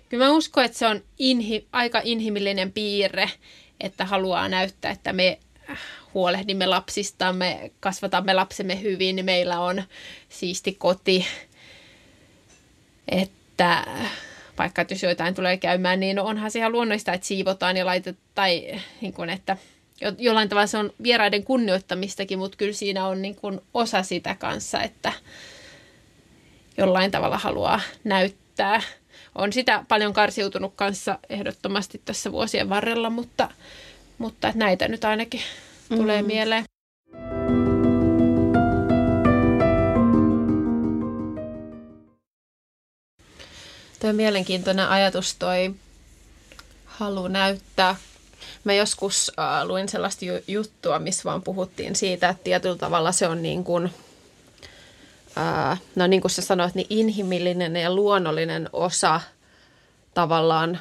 [0.09, 3.31] Kyllä mä uskon, että se on inhi, aika inhimillinen piirre,
[3.79, 5.39] että haluaa näyttää, että me
[6.13, 9.83] huolehdimme lapsistamme, kasvatamme lapsemme hyvin, niin meillä on
[10.29, 11.25] siisti koti.
[13.07, 13.85] Että
[14.57, 18.81] vaikka jos jotain tulee käymään, niin onhan se ihan luonnollista, että siivotaan ja laitetaan, tai
[19.01, 19.57] niin kuin, että
[20.17, 24.81] jollain tavalla se on vieraiden kunnioittamistakin, mutta kyllä siinä on niin kuin osa sitä kanssa,
[24.81, 25.13] että
[26.77, 28.81] jollain tavalla haluaa näyttää.
[29.35, 33.49] On sitä paljon karsiutunut kanssa ehdottomasti tässä vuosien varrella, mutta,
[34.17, 35.41] mutta näitä nyt ainakin
[35.89, 36.27] tulee mm.
[36.27, 36.63] mieleen.
[43.99, 45.75] Tuo mielenkiintoinen ajatus toi
[46.85, 47.95] halu näyttää.
[48.63, 53.27] Mä joskus äh, luin sellaista ju- juttua, missä vaan puhuttiin siitä, että tietyllä tavalla se
[53.27, 53.91] on niin kuin,
[55.37, 59.21] äh, no niin kuin sä sanoit, niin inhimillinen ja luonnollinen osa
[60.13, 60.79] tavallaan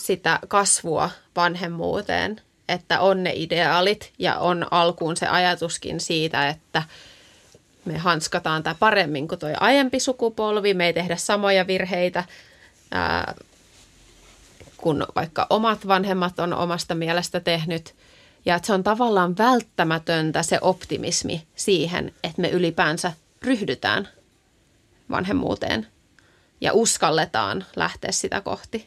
[0.00, 6.82] sitä kasvua vanhemmuuteen, että on ne ideaalit ja on alkuun se ajatuskin siitä, että–
[7.88, 12.24] me hanskataan tämä paremmin kuin tuo aiempi sukupolvi, me ei tehdä samoja virheitä
[12.90, 13.34] ää,
[14.76, 17.94] kun vaikka omat vanhemmat on omasta mielestä tehnyt.
[18.46, 24.08] Ja että se on tavallaan välttämätöntä se optimismi siihen, että me ylipäänsä ryhdytään
[25.10, 25.86] vanhemmuuteen
[26.60, 28.86] ja uskalletaan lähteä sitä kohti.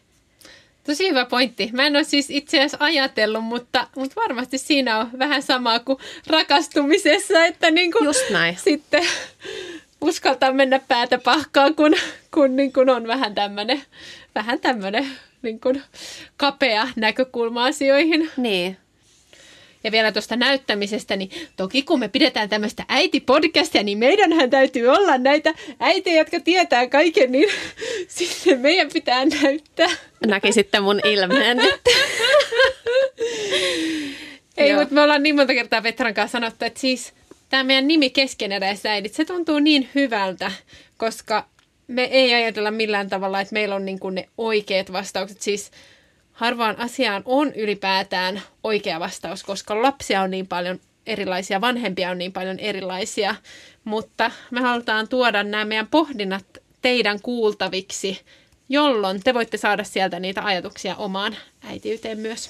[0.84, 1.70] Tosi hyvä pointti.
[1.74, 5.98] Mä en ole siis itse asiassa ajatellut, mutta, mutta varmasti siinä on vähän samaa kuin
[6.28, 8.58] rakastumisessa, että niin kuin Just näin.
[8.58, 9.04] sitten
[10.02, 11.96] uskaltaa mennä päätä pahkaan, kun,
[12.34, 13.84] kun, niin kuin on vähän tämmöinen
[14.36, 15.08] vähän tämmöinen
[15.42, 15.60] niin
[16.38, 18.32] kapea näkökulma asioihin.
[18.38, 18.78] Niin.
[19.84, 25.18] Ja vielä tuosta näyttämisestä, niin toki kun me pidetään tämmöistä äitipodcastia, niin meidänhän täytyy olla
[25.18, 27.50] näitä äitejä, jotka tietää kaiken, niin
[28.08, 29.90] sitten meidän pitää näyttää.
[30.26, 31.82] Näki sitten mun ilmeen nyt.
[34.58, 37.14] Ei, mutta me ollaan niin monta kertaa Petran kanssa sanottu, että siis
[37.50, 40.52] tämä meidän nimi keskeneräisäidit, se tuntuu niin hyvältä,
[40.98, 41.46] koska
[41.88, 45.42] me ei ajatella millään tavalla, että meillä on niin kuin ne oikeat vastaukset.
[45.42, 45.72] Siis
[46.34, 52.34] harvaan asiaan on ylipäätään oikea vastaus, koska lapsia on niin paljon erilaisia, vanhempia on niin
[52.34, 53.36] paljon erilaisia,
[53.84, 56.46] mutta me halutaan tuoda nämä meidän pohdinnat
[56.82, 58.22] teidän kuultaviksi,
[58.70, 62.50] jolloin te voitte saada sieltä niitä ajatuksia omaan äitiyteen myös.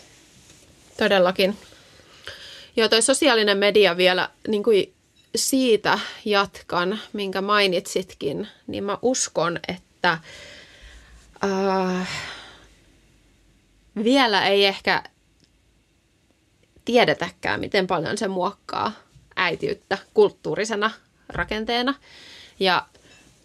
[0.98, 1.58] Todellakin.
[2.76, 4.94] Joo, toi sosiaalinen media vielä, niin kuin
[5.36, 10.18] siitä jatkan, minkä mainitsitkin, niin mä uskon, että
[11.44, 12.10] äh,
[13.96, 15.04] vielä ei ehkä
[16.86, 18.92] tiedetäkään, miten paljon se muokkaa
[19.36, 20.92] äitiyttä kulttuurisena
[21.30, 21.94] rakenteena.
[22.60, 22.88] Ja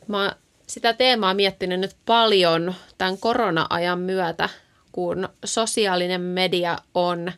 [0.09, 4.49] mä sitä teemaa miettinyt nyt paljon tämän korona-ajan myötä,
[4.93, 7.33] kun sosiaalinen media on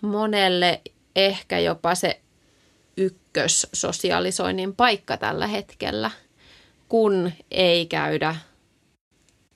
[0.00, 0.80] monelle
[1.16, 2.20] ehkä jopa se
[2.96, 6.10] ykkössosialisoinnin paikka tällä hetkellä,
[6.88, 8.36] kun ei käydä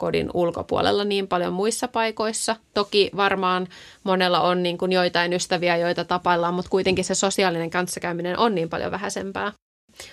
[0.03, 2.57] kodin ulkopuolella niin paljon muissa paikoissa.
[2.75, 3.69] Toki varmaan
[4.05, 8.69] monella on niin kuin joitain ystäviä, joita tapaillaan, mutta kuitenkin se sosiaalinen kanssakäyminen on niin
[8.69, 9.53] paljon vähäisempää.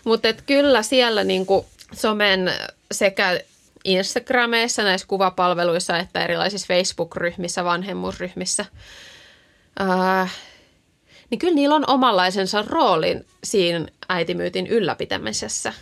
[0.06, 2.54] Mutta kyllä siellä niin kuin somen
[2.92, 3.40] sekä
[3.86, 8.66] Instagrameissa, näissä kuvapalveluissa että erilaisissa Facebook-ryhmissä, vanhemmuusryhmissä,
[9.80, 10.28] ää,
[11.30, 15.74] niin kyllä niillä on omanlaisensa roolin siinä äitimyytin ylläpitämisessä.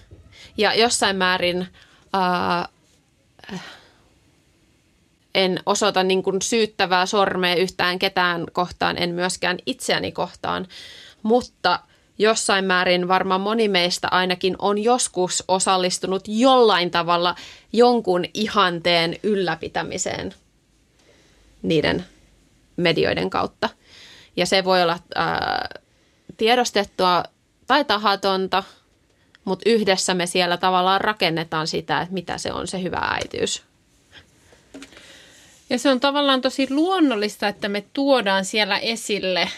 [0.58, 1.68] Ja jossain määrin
[2.14, 2.68] ää,
[5.38, 10.68] en osoita niin kuin syyttävää sormea yhtään ketään kohtaan, en myöskään itseäni kohtaan,
[11.24, 11.80] mutta
[12.18, 17.36] jossain määrin varmaan moni meistä ainakin on joskus osallistunut jollain tavalla
[17.74, 20.34] jonkun ihanteen ylläpitämiseen
[21.62, 22.06] niiden
[22.78, 23.70] medioiden kautta.
[24.36, 25.70] Ja se voi olla ää,
[26.38, 27.24] tiedostettua
[27.68, 28.64] tai tahatonta,
[29.46, 33.64] mutta yhdessä me siellä tavallaan rakennetaan sitä, että mitä se on se hyvä äitiys.
[35.70, 39.50] Ja se on tavallaan tosi luonnollista, että me tuodaan siellä esille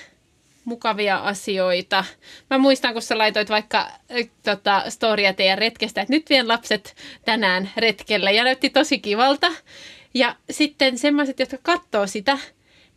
[0.65, 2.05] mukavia asioita.
[2.49, 6.95] Mä muistan, kun sä laitoit vaikka äh, tota, storia teidän retkestä, että nyt vien lapset
[7.25, 9.51] tänään retkelle ja näytti tosi kivalta.
[10.13, 12.37] Ja sitten semmoiset, jotka katsoo sitä,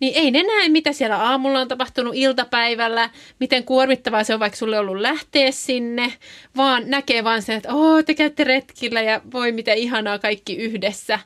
[0.02, 3.10] niin ei ne näe, mitä siellä aamulla on tapahtunut iltapäivällä,
[3.40, 6.12] miten kuormittavaa se on vaikka sulle ollut lähteä sinne,
[6.56, 11.18] vaan näkee vaan sen, että Oo, te käytte retkillä ja voi miten ihanaa kaikki yhdessä.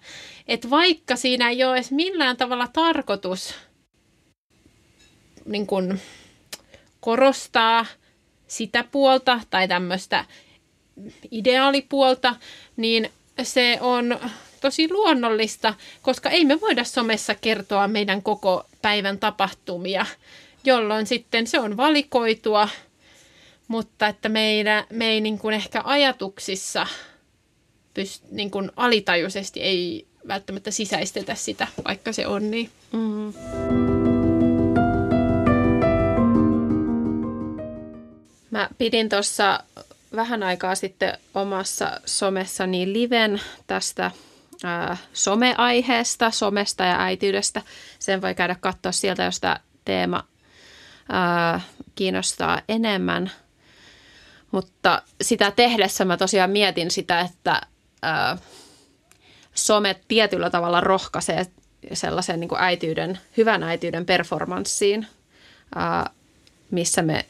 [0.49, 3.55] Että vaikka siinä ei ole edes millään tavalla tarkoitus
[5.47, 5.99] niin kun,
[7.01, 7.87] korostaa
[8.47, 10.25] sitä puolta tai tämmöistä
[11.31, 12.37] ideaalipuolta,
[12.77, 13.11] niin
[13.43, 14.19] se on
[14.67, 20.07] tosi luonnollista, koska ei me voida somessa kertoa meidän koko päivän tapahtumia,
[20.65, 22.69] jolloin sitten se on valikoitua,
[23.69, 26.87] mutta että meidän, me ei niin kuin ehkä ajatuksissa
[27.95, 32.71] pyst, niin kuin alitajuisesti ei välttämättä sisäistetä sitä, vaikka se on niin.
[32.93, 33.33] Mm.
[38.51, 39.61] Mä pidin tuossa
[40.17, 44.11] vähän aikaa sitten omassa somessani liven tästä
[45.13, 47.63] someaiheesta, somesta ja äitiydestä.
[47.99, 50.25] Sen voi käydä katsoa sieltä, jos tämä teema
[51.95, 53.31] kiinnostaa enemmän.
[54.51, 57.61] Mutta sitä tehdessä mä tosiaan mietin sitä, että
[59.55, 61.47] some tietyllä tavalla rohkaisee
[61.93, 62.61] sellaisen niin kuin
[63.37, 65.07] hyvän äitiyden performanssiin,
[66.71, 67.27] missä me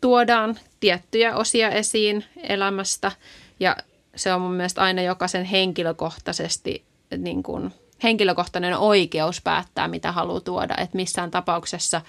[0.00, 3.12] tuodaan tiettyjä osia esiin elämästä
[3.60, 3.76] ja
[4.16, 6.84] se on mun mielestä aina jokaisen henkilökohtaisesti
[7.18, 10.74] niin kuin, henkilökohtainen oikeus päättää, mitä haluaa tuoda.
[10.78, 12.02] Että missään tapauksessa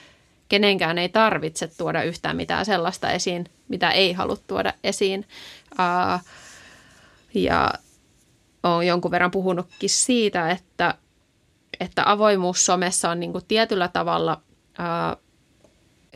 [0.50, 5.28] kenenkään ei tarvitse tuoda yhtään mitään sellaista esiin, mitä ei halua tuoda esiin.
[5.72, 6.22] Uh,
[7.34, 7.74] ja
[8.63, 10.93] olen jonkun verran puhunutkin siitä, että,
[11.80, 14.41] että avoimuus somessa on niin kuin tietyllä tavalla
[14.80, 15.22] uh,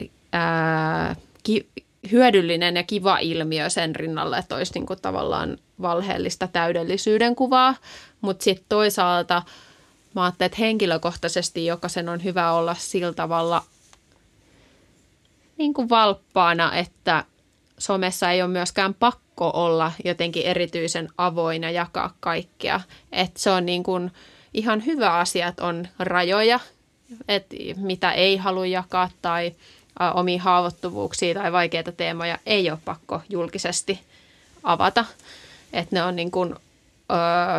[0.02, 1.71] uh, ki,
[2.12, 7.76] hyödyllinen ja kiva ilmiö sen rinnalla, että olisi niin kuin tavallaan valheellista täydellisyyden kuvaa,
[8.22, 9.44] mutta sitten toisaalta
[10.16, 13.64] mä ajattelen, että henkilökohtaisesti jokaisen on hyvä olla sillä tavalla
[15.58, 17.26] niin kuin valppaana, että
[17.78, 22.82] somessa ei ole myöskään pakko olla jotenkin erityisen avoin ja jakaa kaikkea.
[23.12, 24.12] Että se on niin kuin
[24.54, 26.60] ihan hyvä asia, että on rajoja,
[27.28, 29.52] että mitä ei halua jakaa tai
[30.14, 34.00] omia haavoittuvuuksia tai vaikeita teemoja ei ole pakko julkisesti
[34.64, 35.06] avata.
[35.74, 36.56] Että ne on niin kuin, ö,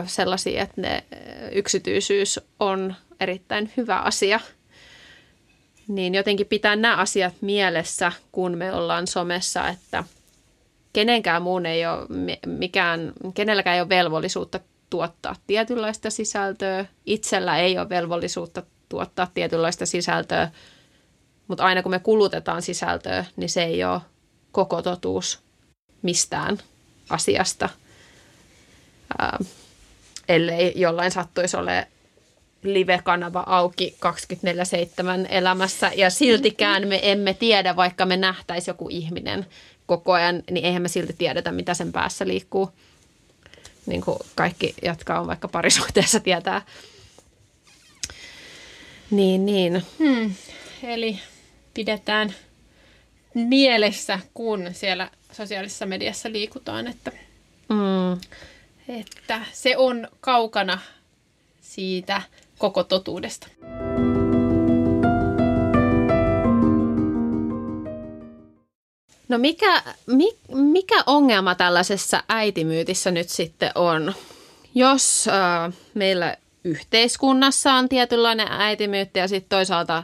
[0.07, 1.05] sellaisia, että ne
[1.53, 4.41] yksityisyys on erittäin hyvä asia.
[5.89, 10.05] Niin jotenkin pitää nämä asiat mielessä, kun me ollaan somessa, että
[10.93, 12.07] kenenkään muun ei ole
[12.47, 16.87] mikään, kenelläkään ei ole velvollisuutta tuottaa tietynlaista sisältöä.
[17.07, 20.51] Itsellä ei ole velvollisuutta tuottaa tietynlaista sisältöä,
[21.53, 24.01] mutta aina kun me kulutetaan sisältöä, niin se ei ole
[24.53, 25.41] koko totuus
[26.03, 26.59] mistään
[27.11, 27.69] asiasta–
[29.19, 29.39] ää,
[30.29, 31.89] ellei jollain sattuisi ole
[32.63, 33.97] live-kanava auki
[35.25, 39.47] 24-7 elämässä ja siltikään me emme tiedä, vaikka me nähtäisi joku ihminen
[39.87, 42.71] koko ajan, niin eihän me silti tiedetä, mitä sen päässä liikkuu.
[43.87, 46.63] Niin kuin kaikki, jotka on vaikka parisuhteessa, tietää.
[49.11, 49.83] Niin, niin.
[49.99, 50.35] Hmm.
[50.83, 51.21] Eli
[51.75, 52.35] pidetään
[53.35, 57.13] mielessä, kun siellä sosiaalisessa mediassa liikutaan, että
[57.69, 58.21] mm
[58.89, 60.79] että se on kaukana
[61.61, 62.23] siitä
[62.59, 63.47] koko totuudesta.
[69.29, 69.83] No mikä,
[70.55, 74.15] mikä ongelma tällaisessa äitimyytissä nyt sitten on?
[74.75, 80.03] Jos äh, meillä yhteiskunnassa on tietynlainen äitimyytti ja sitten toisaalta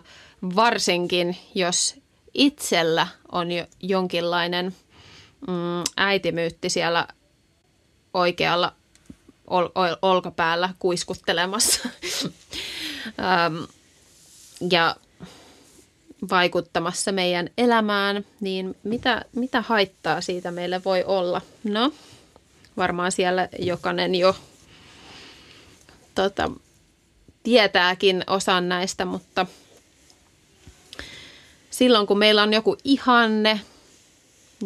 [0.57, 1.95] varsinkin, jos
[2.35, 4.77] itsellä on jo jonkinlainen
[5.47, 7.09] mm, äitimyytti siellä
[8.15, 8.73] oikealla
[9.47, 11.89] ol, ol, olkapäällä kuiskuttelemassa.
[13.21, 13.57] ähm,
[14.71, 14.97] ja
[16.31, 21.41] vaikuttamassa meidän elämään, niin mitä, mitä haittaa siitä meille voi olla?
[21.65, 21.93] No,
[22.77, 24.37] varmaan siellä jokainen jo
[26.15, 26.51] tota,
[27.43, 29.47] tietääkin osan näistä, mutta
[31.79, 33.61] silloin kun meillä on joku ihanne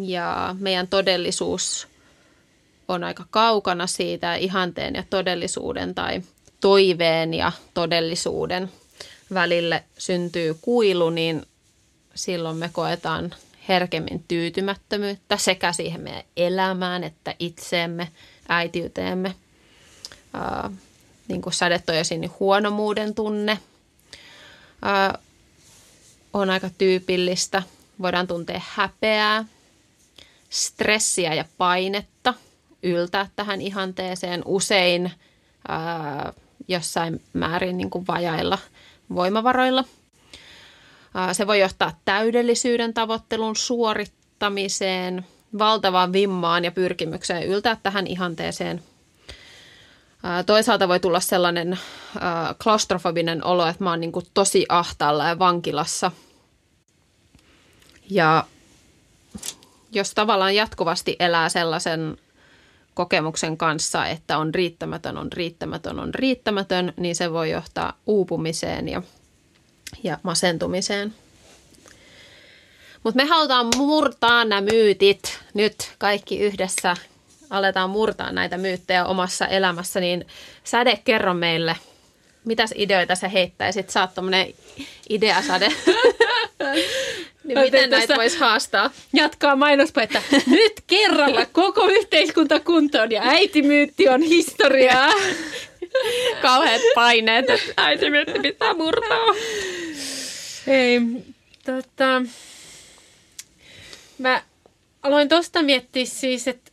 [0.01, 1.87] ja meidän todellisuus
[2.87, 6.21] on aika kaukana siitä ihanteen ja todellisuuden tai
[6.61, 8.71] toiveen ja todellisuuden
[9.33, 11.45] välille syntyy kuilu, niin
[12.15, 13.35] silloin me koetaan
[13.67, 18.07] herkemmin tyytymättömyyttä sekä siihen meidän elämään että itseemme,
[18.49, 19.35] äitiyteemme.
[20.33, 20.71] Ää,
[21.27, 23.59] niin kuin sadetoisin, niin huonomuuden tunne
[24.81, 25.19] ää,
[26.33, 27.63] on aika tyypillistä.
[28.01, 29.45] Voidaan tuntea häpeää,
[30.49, 32.33] stressiä ja painetta
[32.83, 35.11] yltää tähän ihanteeseen usein
[35.67, 36.33] ää,
[36.67, 38.57] jossain määrin niin kuin vajailla
[39.15, 39.83] voimavaroilla.
[41.13, 45.25] Ää, se voi johtaa täydellisyyden tavoittelun suorittamiseen,
[45.57, 48.83] valtavaan vimmaan ja pyrkimykseen yltää tähän ihanteeseen.
[50.45, 51.79] Toisaalta voi tulla sellainen
[52.19, 56.11] ää, klaustrofobinen olo, että mä oon niin kuin tosi ahtaalla ja vankilassa.
[58.09, 58.45] Ja
[59.91, 62.17] jos tavallaan jatkuvasti elää sellaisen
[62.93, 69.01] kokemuksen kanssa, että on riittämätön, on riittämätön, on riittämätön, niin se voi johtaa uupumiseen ja,
[70.03, 71.13] ja masentumiseen.
[73.03, 76.97] Mutta me halutaan murtaa nämä myytit nyt kaikki yhdessä.
[77.49, 80.27] Aletaan murtaa näitä myyttejä omassa elämässä, niin
[80.63, 81.75] Säde, kerro meille,
[82.45, 83.89] mitäs ideoita sä heittäisit?
[83.89, 84.53] Sä oot tommonen
[85.09, 85.69] ideasade.
[87.43, 88.91] Niin miten näitä voisi haastaa?
[89.13, 90.21] Jatkaa mainospuhetta.
[90.47, 95.11] Nyt kerralla koko yhteiskunta kuntoon ja äitimyytti on historiaa.
[96.41, 99.27] Kauheat paineet, että äitimyytti pitää murtaa.
[100.67, 101.01] Ei,
[101.65, 102.21] tota,
[104.17, 104.41] mä
[105.03, 106.71] aloin tosta miettiä siis, että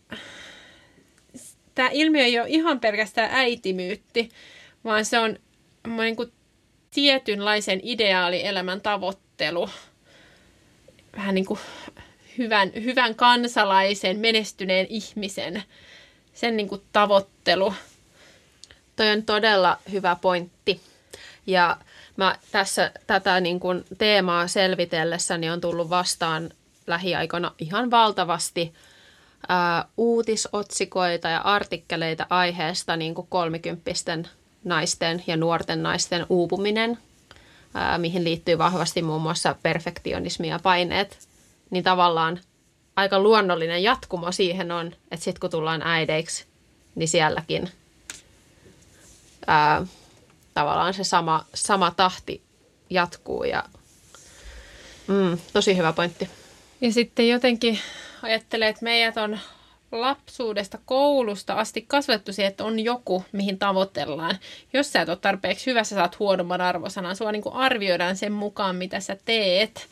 [1.75, 4.29] tämä ilmiö ei ole ihan pelkästään äitimyytti,
[4.85, 5.39] vaan se on
[5.97, 6.33] niin kuin
[6.95, 9.69] tietynlaisen ideaalielämän tavoittelu–
[11.17, 11.61] vähän niin kuin
[12.39, 15.63] hyvän, hyvän kansalaisen, menestyneen ihmisen,
[16.35, 17.75] sen niin kuin tavoittelu.
[18.97, 20.81] Toi on todella hyvä pointti.
[21.47, 21.77] Ja
[22.17, 26.51] mä tässä tätä niin kuin teemaa selvitellessäni on tullut vastaan
[26.87, 28.75] lähiaikoina ihan valtavasti
[29.49, 34.29] ää, uutisotsikoita ja artikkeleita aiheesta niin kuin kolmikymppisten
[34.65, 36.99] naisten ja nuorten naisten uupuminen–
[37.75, 41.29] ää, mihin liittyy vahvasti muun muassa perfektionismi ja paineet,
[41.71, 42.41] niin tavallaan
[42.97, 46.47] aika luonnollinen jatkumo siihen on, että sitten kun tullaan äideiksi,
[46.95, 47.71] niin sielläkin
[49.47, 49.87] ää,
[50.55, 52.43] tavallaan se sama, sama tahti
[52.91, 53.65] jatkuu ja
[55.07, 56.29] mm, tosi hyvä pointti.
[56.81, 57.79] Ja sitten jotenkin
[58.23, 59.39] ajattelee, että meidät on
[59.93, 64.39] lapsuudesta, koulusta asti kasvettu siihen, että on joku, mihin tavoitellaan.
[64.73, 67.17] Jos sä et ole tarpeeksi hyvä, sä saat huonomman arvosanan.
[67.17, 69.87] Sua niin arvioidaan sen mukaan, mitä sä teet.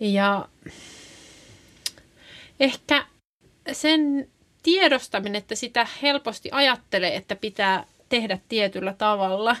[0.00, 0.48] Ja
[2.60, 3.06] ehkä
[3.72, 4.28] sen
[4.62, 9.56] tiedostaminen, että sitä helposti ajattelee, että pitää tehdä tietyllä tavalla,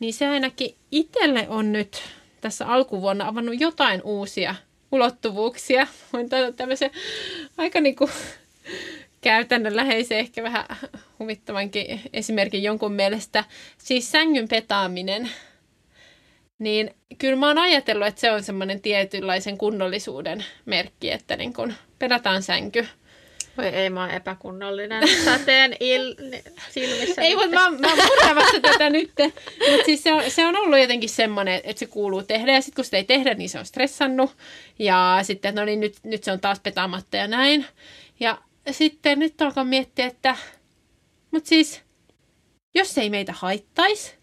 [0.00, 2.02] niin se ainakin itselle on nyt
[2.40, 4.54] tässä alkuvuonna avannut jotain uusia
[4.92, 5.86] ulottuvuuksia.
[6.12, 6.90] Voin tämmöisen
[7.58, 8.10] aika niin kuin
[9.20, 10.64] käytännönläheisen, ehkä vähän
[11.18, 13.44] huvittavankin esimerkin jonkun mielestä.
[13.78, 15.30] Siis sängyn petaaminen.
[16.58, 21.74] Niin kyllä mä oon ajatellut, että se on semmoinen tietynlaisen kunnollisuuden merkki, että niin kun
[21.98, 22.86] pedataan sänky.
[23.56, 25.02] Voi ei, mä oon epäkunnollinen
[25.46, 27.22] teen il- silmissä.
[27.22, 29.12] ei, mutta mä, mä oon murtamassa tätä nyt.
[29.70, 32.52] Mutta siis se on, se on ollut jotenkin semmoinen, että se kuuluu tehdä.
[32.52, 34.36] Ja sitten kun sitä ei tehdä, niin se on stressannut.
[34.78, 37.66] Ja sitten, no niin, nyt, nyt se on taas petaamatta ja näin.
[38.20, 38.38] Ja
[38.70, 40.36] sitten nyt alkaa miettiä, että
[41.30, 41.80] mutta siis,
[42.74, 44.14] jos ei meitä haittaisi,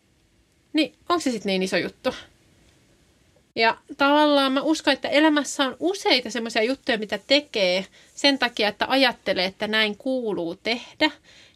[0.73, 2.15] niin onko se sitten niin iso juttu?
[3.55, 7.85] Ja tavallaan mä uskon, että elämässä on useita semmoisia juttuja, mitä tekee
[8.15, 11.11] sen takia, että ajattelee, että näin kuuluu tehdä.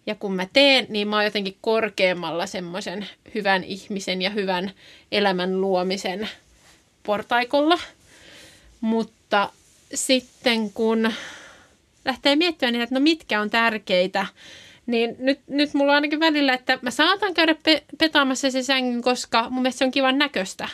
[0.06, 4.72] Ja kun mä teen, niin mä oon jotenkin korkeammalla semmoisen hyvän ihmisen ja hyvän
[5.12, 6.30] elämän luomisen
[7.04, 7.80] portaikolla.
[8.82, 9.50] Mutta
[9.94, 11.14] sitten kun
[12.06, 14.26] lähtee miettimään, niin, että no mitkä on tärkeitä,
[14.86, 19.02] niin nyt, nyt mulla on ainakin välillä, että mä saatan käydä pe- petaamassa se sängyn,
[19.02, 20.70] koska mun mielestä se on kivan näköistä.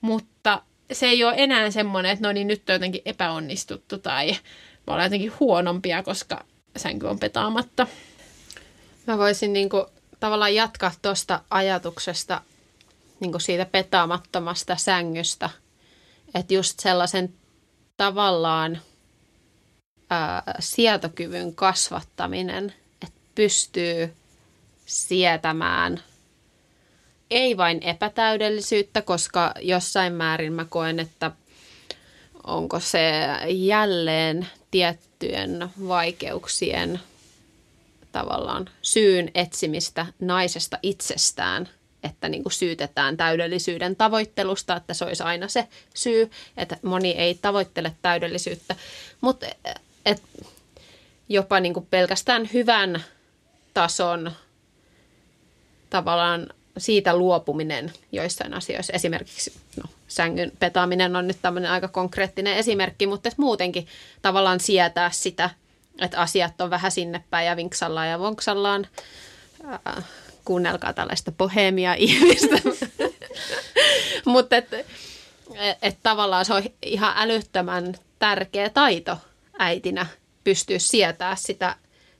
[0.00, 0.62] Mutta
[0.92, 4.36] se ei ole enää semmoinen, että no niin nyt on jotenkin epäonnistuttu tai
[4.86, 6.44] mä olen jotenkin huonompia, koska
[6.76, 7.86] sänky on petaamatta.
[9.06, 9.84] Mä voisin niin kuin,
[10.20, 12.40] tavallaan jatkaa tuosta ajatuksesta
[13.20, 15.50] niin kuin siitä petaamattomasta sängystä.
[16.34, 17.34] Että just sellaisen
[17.96, 18.80] tavallaan
[20.58, 24.14] sietokyvyn kasvattaminen, että pystyy
[24.86, 26.02] sietämään
[27.30, 31.30] ei vain epätäydellisyyttä, koska jossain määrin mä koen, että
[32.46, 33.10] onko se
[33.48, 37.00] jälleen tiettyjen vaikeuksien
[38.12, 41.68] tavallaan syyn etsimistä naisesta itsestään,
[42.02, 47.34] että niin kuin syytetään täydellisyyden tavoittelusta, että se olisi aina se syy, että moni ei
[47.34, 48.76] tavoittele täydellisyyttä.
[49.20, 49.46] Mutta
[50.06, 50.22] et,
[51.28, 53.04] jopa niin kuin pelkästään hyvän
[53.74, 54.32] tason
[55.90, 56.46] tavallaan
[56.78, 58.92] siitä luopuminen joissain asioissa.
[58.92, 63.86] Esimerkiksi no, sängyn petaaminen on nyt tämmöinen aika konkreettinen esimerkki, mutta et muutenkin
[64.22, 65.50] tavallaan sietää sitä,
[65.98, 68.86] että asiat on vähän sinne päin ja vinksallaan ja vonksallaan.
[69.64, 70.04] Äh,
[70.44, 72.56] kuunnelkaa tällaista bohemia ihmistä.
[74.24, 79.16] mutta että et, et tavallaan se on ihan älyttömän tärkeä taito
[79.60, 80.06] äitinä
[80.44, 81.76] pystyä sietää sitä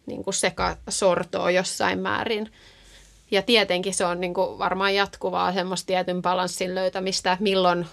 [0.07, 2.53] niin kuin sekasortoa jossain määrin.
[3.31, 7.87] Ja tietenkin se on niin kuin varmaan jatkuvaa semmoista tietyn balanssin löytämistä, milloin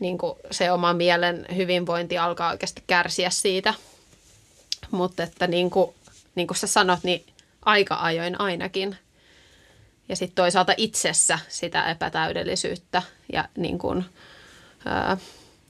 [0.00, 3.74] niin kuin se oma mielen hyvinvointi alkaa oikeasti kärsiä siitä.
[4.90, 5.94] Mutta että niin kuin,
[6.34, 7.26] niin kuin sä sanot, niin
[7.64, 8.96] aika ajoin ainakin.
[10.08, 14.04] Ja sitten toisaalta itsessä sitä epätäydellisyyttä ja, niin kuin,
[14.84, 15.16] ää,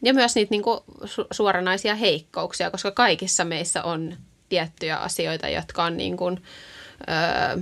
[0.02, 0.80] ja myös niitä niin kuin
[1.30, 4.16] suoranaisia heikkouksia, koska kaikissa meissä on
[4.48, 6.42] tiettyjä asioita, jotka on niin kuin,
[7.06, 7.58] ää,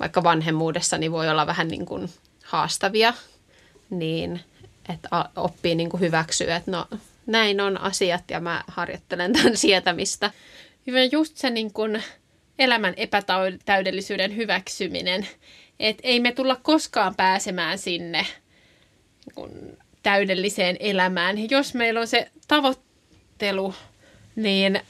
[0.00, 2.10] vaikka vanhemmuudessa niin voi olla vähän niin kuin
[2.44, 3.14] haastavia,
[3.90, 4.40] niin
[4.88, 6.86] että oppii niin kuin hyväksyä, että no
[7.26, 10.30] näin on asiat ja mä harjoittelen tämän sietämistä.
[10.86, 12.02] Hyvä just se niin kuin
[12.58, 15.28] elämän epätäydellisyyden hyväksyminen,
[15.80, 18.26] että ei me tulla koskaan pääsemään sinne
[19.26, 21.50] niin kuin täydelliseen elämään.
[21.50, 23.74] Jos meillä on se tavoittelu,
[24.36, 24.80] niin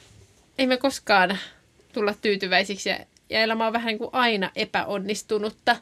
[0.59, 1.39] ei me koskaan
[1.93, 2.99] tulla tyytyväisiksi ja
[3.33, 5.77] ja elämä on vähän niin kuin aina epäonnistunutta,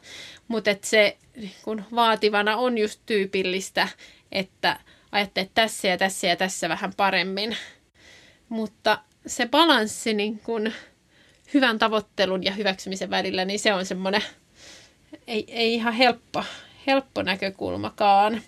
[0.47, 3.87] mutta että se niin kuin vaativana on just tyypillistä,
[4.31, 4.79] että
[5.11, 7.57] ajattelee tässä ja tässä ja tässä vähän paremmin.
[8.49, 10.73] Mutta se balanssi niin kuin
[11.53, 14.23] hyvän tavoittelun ja hyväksymisen välillä, niin se on semmoinen
[15.27, 16.43] ei, ei ihan helppo,
[16.87, 18.41] helppo näkökulmakaan.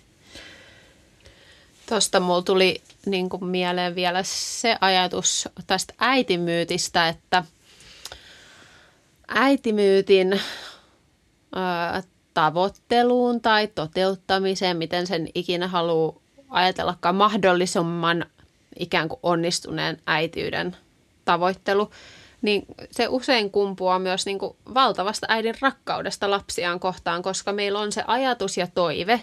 [1.88, 7.44] Tuosta mulla tuli niin kuin mieleen vielä se ajatus tästä äitimyytistä, että
[9.28, 10.40] äitimyytin ö,
[12.34, 16.14] tavoitteluun tai toteuttamiseen, miten sen ikinä haluaa
[16.48, 18.26] ajatellakaan mahdollisimman
[18.78, 20.76] ikään kuin onnistuneen äitiyden
[21.24, 21.90] tavoittelu,
[22.42, 27.92] niin se usein kumpuaa myös niin kuin valtavasta äidin rakkaudesta lapsiaan kohtaan, koska meillä on
[27.92, 29.22] se ajatus ja toive,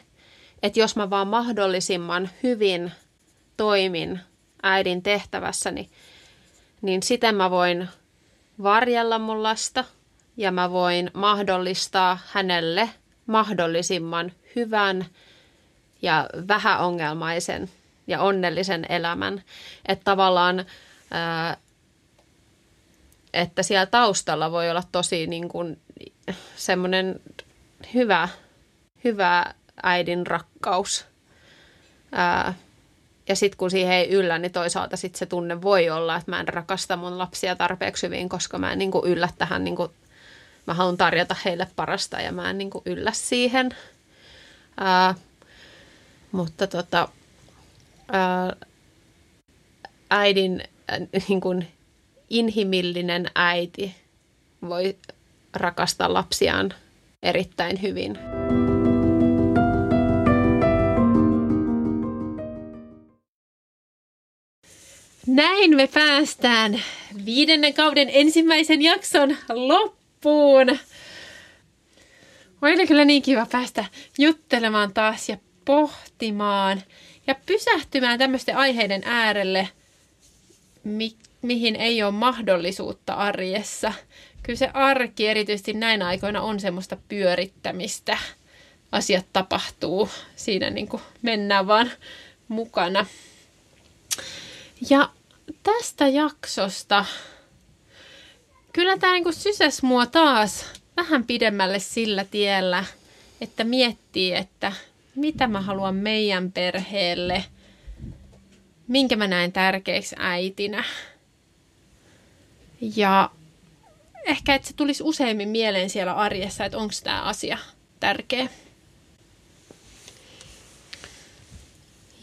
[0.63, 2.91] että jos mä vaan mahdollisimman hyvin
[3.57, 4.19] toimin
[4.63, 5.89] äidin tehtävässäni,
[6.81, 7.87] niin sitä mä voin
[8.63, 9.85] varjella mun lasta
[10.37, 12.89] ja mä voin mahdollistaa hänelle
[13.25, 15.05] mahdollisimman hyvän
[16.01, 17.69] ja vähäongelmaisen
[18.07, 19.43] ja onnellisen elämän.
[19.85, 20.65] Että tavallaan,
[21.11, 21.57] ää,
[23.33, 25.79] että siellä taustalla voi olla tosi niin kuin
[26.55, 27.19] semmoinen
[27.93, 28.29] hyvä,
[29.03, 29.53] hyvä
[29.83, 31.05] äidin rakkaus.
[32.11, 32.53] Ää,
[33.29, 36.39] ja sitten kun siihen ei yllä, niin toisaalta sit se tunne voi olla, että mä
[36.39, 39.91] en rakasta mun lapsia tarpeeksi hyvin, koska mä en niin kuin yllä tähän, niin kuin,
[40.67, 43.69] mä haluan tarjota heille parasta ja mä en niin kuin yllä siihen.
[44.77, 45.15] Ää,
[46.31, 47.07] mutta tota,
[48.11, 48.55] ää,
[50.09, 51.67] äidin ää, niin kuin
[52.29, 53.95] inhimillinen äiti
[54.69, 54.97] voi
[55.53, 56.73] rakastaa lapsiaan
[57.23, 58.17] erittäin hyvin.
[65.27, 66.81] Näin me päästään
[67.25, 70.79] viidennen kauden ensimmäisen jakson loppuun.
[72.61, 73.85] Oli kyllä niin kiva päästä
[74.17, 76.81] juttelemaan taas ja pohtimaan
[77.27, 79.69] ja pysähtymään tämmöisten aiheiden äärelle,
[80.83, 83.93] mi- mihin ei ole mahdollisuutta arjessa.
[84.43, 88.17] Kyllä se arki erityisesti näinä aikoina on semmoista pyörittämistä.
[88.91, 91.91] Asiat tapahtuu, siinä niin kuin mennään vaan
[92.47, 93.05] mukana.
[94.89, 95.09] Ja
[95.63, 97.05] tästä jaksosta
[98.73, 100.65] kyllä tämä niin sysäs mua taas
[100.97, 102.85] vähän pidemmälle sillä tiellä,
[103.41, 104.73] että miettii, että
[105.15, 107.45] mitä mä haluan meidän perheelle,
[108.87, 110.83] minkä mä näen tärkeäksi äitinä.
[112.95, 113.31] Ja
[114.25, 117.57] ehkä, että se tulisi useimmin mieleen siellä arjessa, että onko tämä asia
[117.99, 118.49] tärkeä.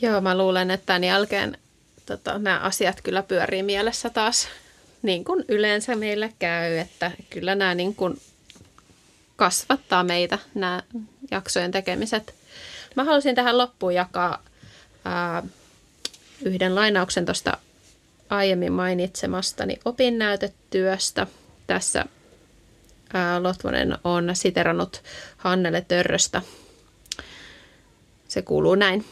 [0.02, 1.59] Joo, mä luulen, että tämän jälkeen
[2.09, 4.48] tota, nämä asiat kyllä pyörii mielessä taas
[5.02, 8.20] niin kuin yleensä meillä käy, että kyllä nämä niin kuin
[9.36, 10.82] kasvattaa meitä, nämä
[11.30, 12.34] jaksojen tekemiset.
[12.96, 14.42] Mä halusin tähän loppuun jakaa
[15.04, 15.42] ää,
[16.42, 17.59] yhden lainauksen tuosta
[18.30, 21.26] aiemmin mainitsemastani opinnäytetyöstä.
[21.66, 22.04] Tässä
[23.40, 25.02] Lotvonen on siterannut
[25.36, 26.42] Hannele Törröstä.
[28.28, 29.04] Se kuuluu näin.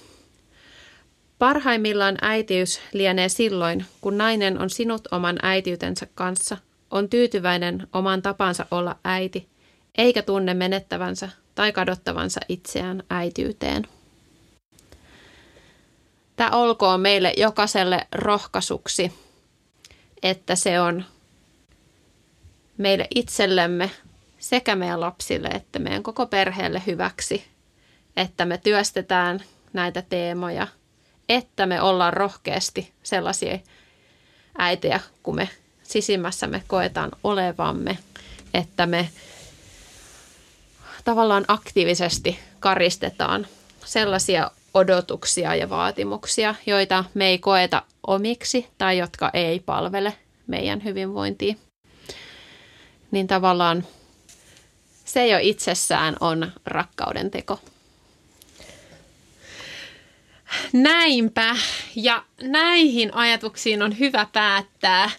[1.38, 6.56] Parhaimmillaan äitiys lienee silloin, kun nainen on sinut oman äitiytensä kanssa,
[6.90, 9.48] on tyytyväinen oman tapansa olla äiti,
[9.98, 13.86] eikä tunne menettävänsä tai kadottavansa itseään äitiyteen.
[16.36, 19.12] Tämä olkoon meille jokaiselle rohkaisuksi,
[20.22, 21.04] että se on
[22.78, 23.90] meille itsellemme
[24.38, 27.44] sekä meidän lapsille että meidän koko perheelle hyväksi,
[28.16, 29.40] että me työstetään
[29.72, 30.66] näitä teemoja,
[31.28, 33.58] että me ollaan rohkeasti sellaisia
[34.58, 35.48] äitejä, kun me
[35.82, 37.98] sisimmässämme koetaan olevamme,
[38.54, 39.08] että me
[41.04, 43.46] tavallaan aktiivisesti karistetaan
[43.84, 50.12] sellaisia odotuksia ja vaatimuksia, joita me ei koeta omiksi tai jotka ei palvele
[50.46, 51.54] meidän hyvinvointia.
[53.10, 53.86] Niin tavallaan
[55.04, 57.60] se jo itsessään on rakkauden teko.
[60.72, 61.56] Näinpä.
[61.96, 65.10] Ja näihin ajatuksiin on hyvä päättää.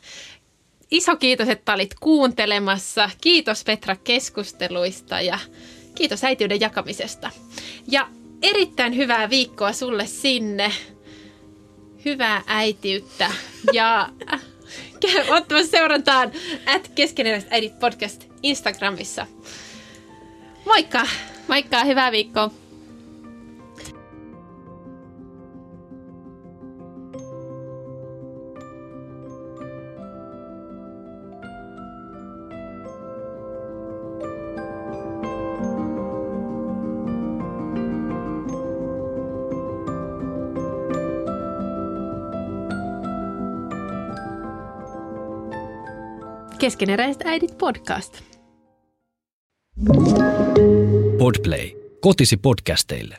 [0.91, 3.09] Iso kiitos, että olit kuuntelemassa.
[3.21, 5.39] Kiitos Petra keskusteluista ja
[5.95, 7.31] kiitos äitiyden jakamisesta.
[7.87, 8.07] Ja
[8.41, 10.71] erittäin hyvää viikkoa sulle sinne.
[12.05, 13.31] Hyvää äitiyttä
[13.73, 14.09] ja
[15.29, 16.31] ottamassa seurantaan
[16.65, 19.27] at keskeneräiset äidit podcast Instagramissa.
[20.65, 21.07] Moikka!
[21.47, 22.66] Moikka, hyvää viikkoa!
[46.67, 48.23] Keskeneräiset äidit podcast.
[51.17, 51.71] Podplay.
[52.01, 53.17] Kotisi podcasteille.